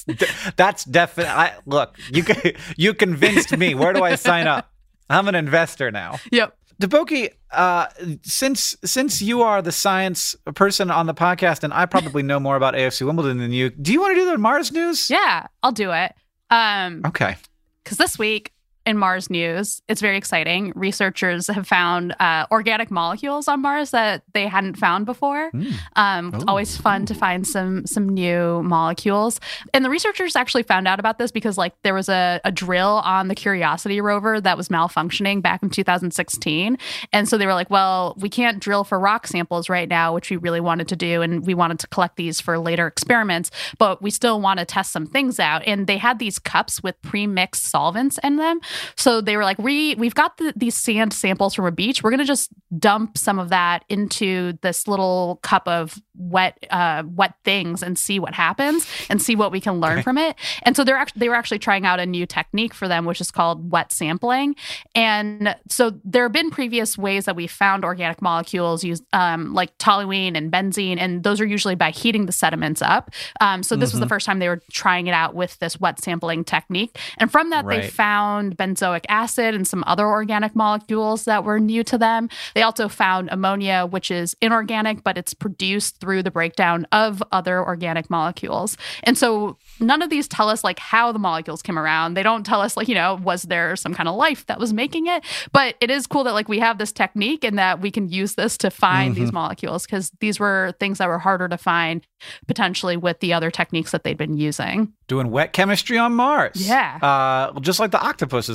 [0.56, 1.46] That's definitely.
[1.66, 2.24] Look, you
[2.76, 3.74] you convinced me.
[3.74, 4.70] Where do I sign up?
[5.10, 6.18] I'm an investor now.
[6.30, 6.56] Yep.
[6.80, 7.86] Deboki, uh,
[8.22, 12.56] since since you are the science person on the podcast, and I probably know more
[12.56, 15.08] about AFC Wimbledon than you, do you want to do the Mars news?
[15.10, 16.12] Yeah, I'll do it.
[16.50, 17.36] Um, Okay.
[17.82, 18.52] because this week
[18.86, 20.72] in Mars news, it's very exciting.
[20.74, 25.50] Researchers have found uh, organic molecules on Mars that they hadn't found before.
[25.96, 29.40] Um, it's always fun to find some some new molecules.
[29.72, 33.00] And the researchers actually found out about this because like there was a, a drill
[33.04, 36.78] on the Curiosity rover that was malfunctioning back in 2016,
[37.12, 40.30] and so they were like, well, we can't drill for rock samples right now, which
[40.30, 44.02] we really wanted to do, and we wanted to collect these for later experiments, but
[44.02, 45.62] we still want to test some things out.
[45.66, 48.60] And they had these cups with pre-mixed solvents in them.
[48.96, 52.02] So they were like, we we've got the, these sand samples from a beach.
[52.02, 57.34] We're gonna just dump some of that into this little cup of wet uh, wet
[57.44, 60.02] things and see what happens and see what we can learn Okay.
[60.02, 60.36] from it.
[60.62, 63.20] And so they're actually they were actually trying out a new technique for them, which
[63.20, 64.54] is called wet sampling.
[64.94, 69.76] And so there have been previous ways that we found organic molecules used um, like
[69.78, 73.10] toluene and benzene, and those are usually by heating the sediments up.
[73.40, 76.00] Um, so this was the first time they were trying it out with this wet
[76.02, 76.98] sampling technique.
[77.18, 77.92] And from that, they Right.
[77.92, 82.28] found benzoic acid and some other organic molecules that were new to them.
[82.54, 87.62] They also found ammonia, which is inorganic, but it's produced through the breakdown of other
[87.64, 88.76] organic molecules.
[89.02, 92.14] And so none of these tell us like how the molecules came around.
[92.14, 94.72] They don't tell us like, you know, was there some kind of life that was
[94.72, 95.22] making it?
[95.52, 98.34] But it is cool that like we have this technique and that we can use
[98.34, 102.06] this to find these molecules because these were things that were harder to find
[102.46, 104.92] potentially with the other techniques that they'd been using.
[105.06, 106.66] Doing wet chemistry on Mars.
[106.66, 106.98] Yeah.
[107.02, 108.02] Uh, just like the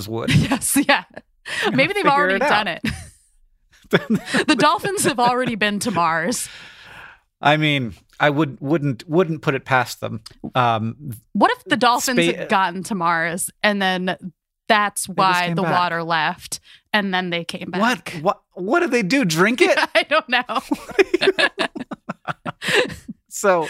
[0.07, 0.29] would.
[0.49, 1.03] Yes, yeah.
[1.73, 2.81] Maybe they've already it done it.
[4.47, 6.47] the dolphins have already been to Mars.
[7.41, 10.21] I mean, I would wouldn't wouldn't put it past them.
[10.53, 14.15] Um, What if the dolphins Spa- had gotten to Mars and then
[14.67, 15.71] that's why the back.
[15.71, 16.59] water left
[16.93, 17.81] and then they came back?
[17.81, 19.25] what what what do they do?
[19.25, 19.77] Drink it?
[19.95, 20.43] I don't know.
[23.29, 23.67] So,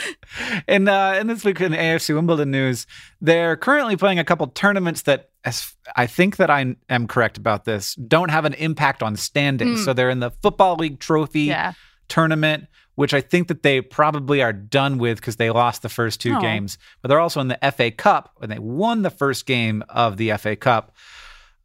[0.67, 2.87] in uh, in this week in AFC Wimbledon news,
[3.21, 7.65] they're currently playing a couple tournaments that, as I think that I am correct about
[7.65, 9.81] this, don't have an impact on standings.
[9.81, 9.85] Mm.
[9.85, 11.73] So they're in the Football League Trophy Yeah.
[12.07, 16.21] tournament, which I think that they probably are done with because they lost the first
[16.21, 16.41] two Oh.
[16.41, 16.77] games.
[17.01, 20.31] But they're also in the FA Cup, and they won the first game of the
[20.31, 20.95] FA Cup.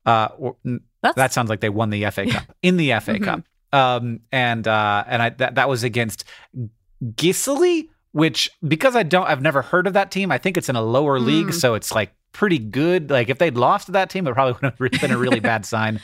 [0.04, 0.56] Uh, or,
[1.16, 3.24] that sounds like they won the FA Cup in the FA Mhm.
[3.24, 3.40] Cup.
[3.72, 6.24] Um, and uh, and I that, that was against
[7.12, 10.30] Gisely, which because I don't I've never heard of that team.
[10.32, 11.54] I think it's in a lower league, Mm.
[11.54, 13.10] so it's like pretty good.
[13.10, 15.66] Like if they'd lost to that team, it probably would have been a really bad
[15.66, 16.00] sign.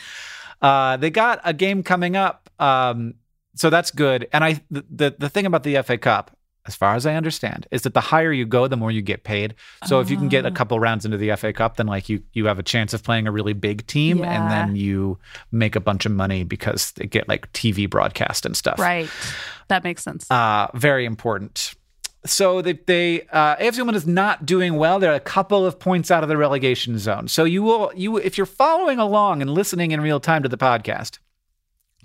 [0.61, 3.15] Uh, they got a game coming up, um,
[3.55, 4.29] so that's good.
[4.33, 6.37] And I the the thing about the FA Cup,
[6.67, 9.25] as far as I understand, is that the higher you go, the more you get
[9.25, 9.55] paid.
[9.87, 10.53] So if you can get a Oh.
[10.53, 13.27] couple rounds into the FA Cup, then like you you have a chance of playing
[13.27, 15.19] a really big team, and then you
[15.53, 18.79] make a bunch of money because they get like TV broadcast and stuff.
[18.79, 19.09] Right.
[19.69, 20.31] That makes sense.
[20.31, 21.75] Uh, very important.
[22.27, 24.99] So they, they uh, AFC Wimbledon is not doing well.
[24.99, 27.29] They're a couple of points out of the relegation zone.
[27.29, 30.59] So you will you if you're following along and listening in real time to the
[30.59, 31.19] podcast,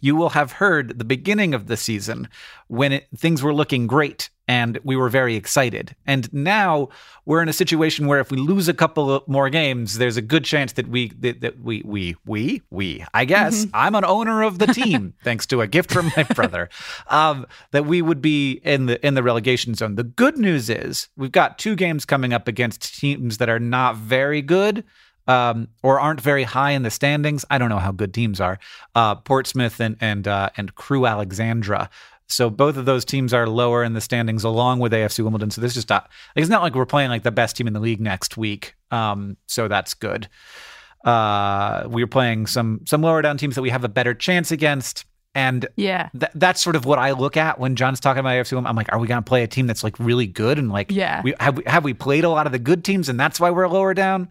[0.06, 2.30] you will have heard the beginning of the season
[2.68, 5.96] when it, things were looking great and we were very excited.
[6.06, 6.90] And now
[7.26, 10.46] we're in a situation where if we lose a couple more games, there's a good
[10.46, 14.60] chance that we that, that we we we we I guess I'm an owner of
[14.60, 16.70] the team thanks to a gift from my brother.
[17.08, 19.96] Um, that we would be in the in the relegation zone.
[19.96, 23.96] The good news is we've got two games coming up against teams that are not
[23.96, 24.84] very good
[25.28, 27.46] um, or aren't very high in the standings.
[27.50, 28.60] I don't know how good teams are.
[28.94, 31.90] Uh, Portsmouth and and uh, and Crewe Alexandra.
[32.28, 35.52] So both of those teams are lower in the standings, along with AFC Wimbledon.
[35.52, 36.10] So this is just not.
[36.36, 38.76] Like, it's not like we're playing like the best team in the league next week.
[38.92, 40.28] Um, so that's good.
[41.04, 45.06] Uh, we're playing some some lower down teams that we have a better chance against,
[45.36, 46.10] and yeah.
[46.20, 48.54] th- that's sort of what I look at when John's talking about AFC.
[48.54, 48.68] Wimbledon.
[48.68, 50.92] I'm like, are we going to play a team that's like really good and like
[50.92, 51.22] Yeah.
[51.24, 53.52] we have we, have we played a lot of the good teams and that's why
[53.52, 54.30] we're lower down?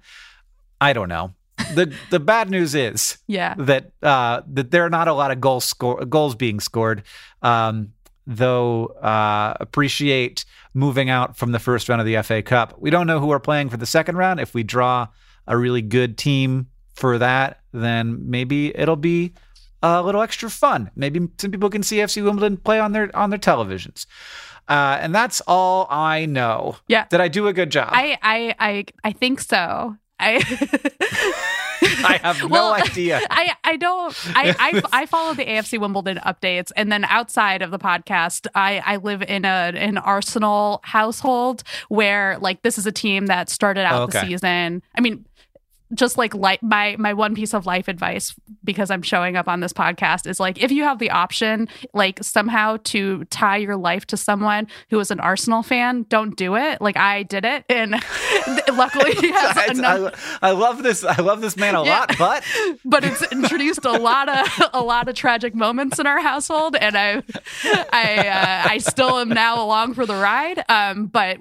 [0.85, 1.33] I don't know.
[1.75, 3.55] the The bad news is Yeah.
[3.59, 7.03] that uh, that there are not a lot of goals score goals being scored.
[7.43, 7.93] Um,
[8.27, 12.75] though uh, appreciate moving out from the first round of the FA Cup.
[12.79, 14.41] We don't know who we're playing for the second round.
[14.41, 15.09] If we draw
[15.47, 19.35] a really good team for that, then maybe it'll be
[19.83, 20.91] a little extra fun.
[20.97, 24.07] Maybe some people can see FC Wimbledon play on their on their televisions.
[24.67, 26.77] Uh, and that's all I know.
[26.89, 27.05] Yeah.
[27.11, 27.91] Did I do a good job?
[27.93, 29.97] I I I I think so.
[30.21, 30.37] I
[32.07, 33.21] I have no Well, idea.
[33.31, 37.71] I, I don't I, I I follow the AFC Wimbledon updates and then outside of
[37.71, 42.93] the podcast I I live in a an Arsenal household where like this is a
[42.93, 44.83] team that started out Oh, the season.
[44.97, 45.25] I mean
[45.93, 49.61] just like like my my one piece of life advice because I'm showing up on
[49.61, 54.07] this podcast is like if you have the option like somehow to tie your life
[54.07, 56.81] to someone who is an Arsenal fan, don't do it.
[56.81, 57.93] Like I did it and
[58.73, 61.05] luckily he has enough I, I love this.
[61.05, 61.99] I love this man a Yeah.
[62.01, 62.45] lot, but
[62.85, 66.97] but it's introduced a lot of a lot of tragic moments in our household, and
[66.97, 67.23] I
[67.93, 70.65] I uh, I still am now along for the ride.
[70.69, 71.39] Um, but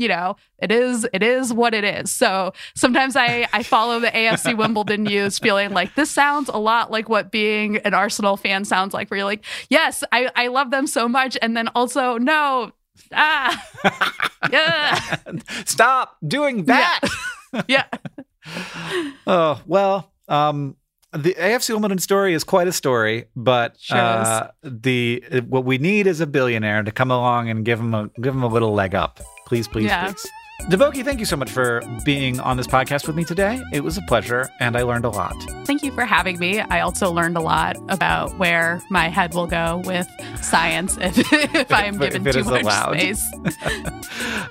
[0.00, 2.10] you know, it is it is what it is.
[2.10, 6.90] So sometimes I I follow the AFC Wimbledon news, feeling like this sounds a lot
[6.90, 9.10] like what being an Arsenal fan sounds like.
[9.10, 12.72] Where you're like, yes, I I love them so much, and then also no.
[13.12, 15.16] Ah, yeah,
[15.64, 17.00] stop doing that.
[17.68, 17.84] yeah.
[19.26, 20.76] Oh well, um,
[21.12, 26.20] the AFC Wimbledon story is quite a story, but uh, the what we need is
[26.20, 29.20] a billionaire to come along and give him a give him a little leg up.
[29.50, 30.06] Please, please, Yeah.
[30.06, 30.30] please.
[30.68, 33.60] Deboki, thank you so much for being on this podcast with me today.
[33.72, 35.34] It was a pleasure, and I learned a lot.
[35.64, 36.60] Thank you for having me.
[36.60, 40.08] I also learned a lot about where my head will go with
[40.40, 42.98] science if, if I am given too much allowed.
[42.98, 43.24] space.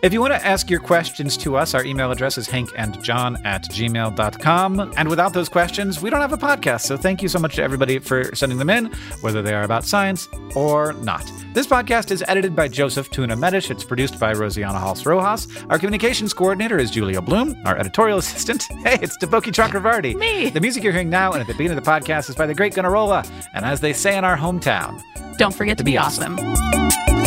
[0.02, 3.64] If you want to ask your questions to us, our email address is hankandjohn at
[3.64, 4.94] gmail.com.
[4.96, 6.84] And without those questions, we don't have a podcast.
[6.84, 8.86] So thank you so much to everybody for sending them in,
[9.20, 11.30] whether they are about science or not.
[11.54, 13.50] This podcast is edited by Joseph Tuna Medina.
[13.50, 15.48] It's produced by Rosianna Halse Rojas.
[15.70, 17.62] Our communications coordinator is Julia Bloom.
[17.66, 20.16] Our editorial assistant, hey, it's Deboki Chakravarti.
[20.16, 20.50] Me.
[20.50, 22.54] The music you're hearing now and at the beginning of the podcast is by the
[22.56, 23.30] great Gunnarolla.
[23.54, 25.02] And as they say in our hometown,
[25.38, 26.40] Don't forget to be be awesome.
[26.40, 27.19] awesome.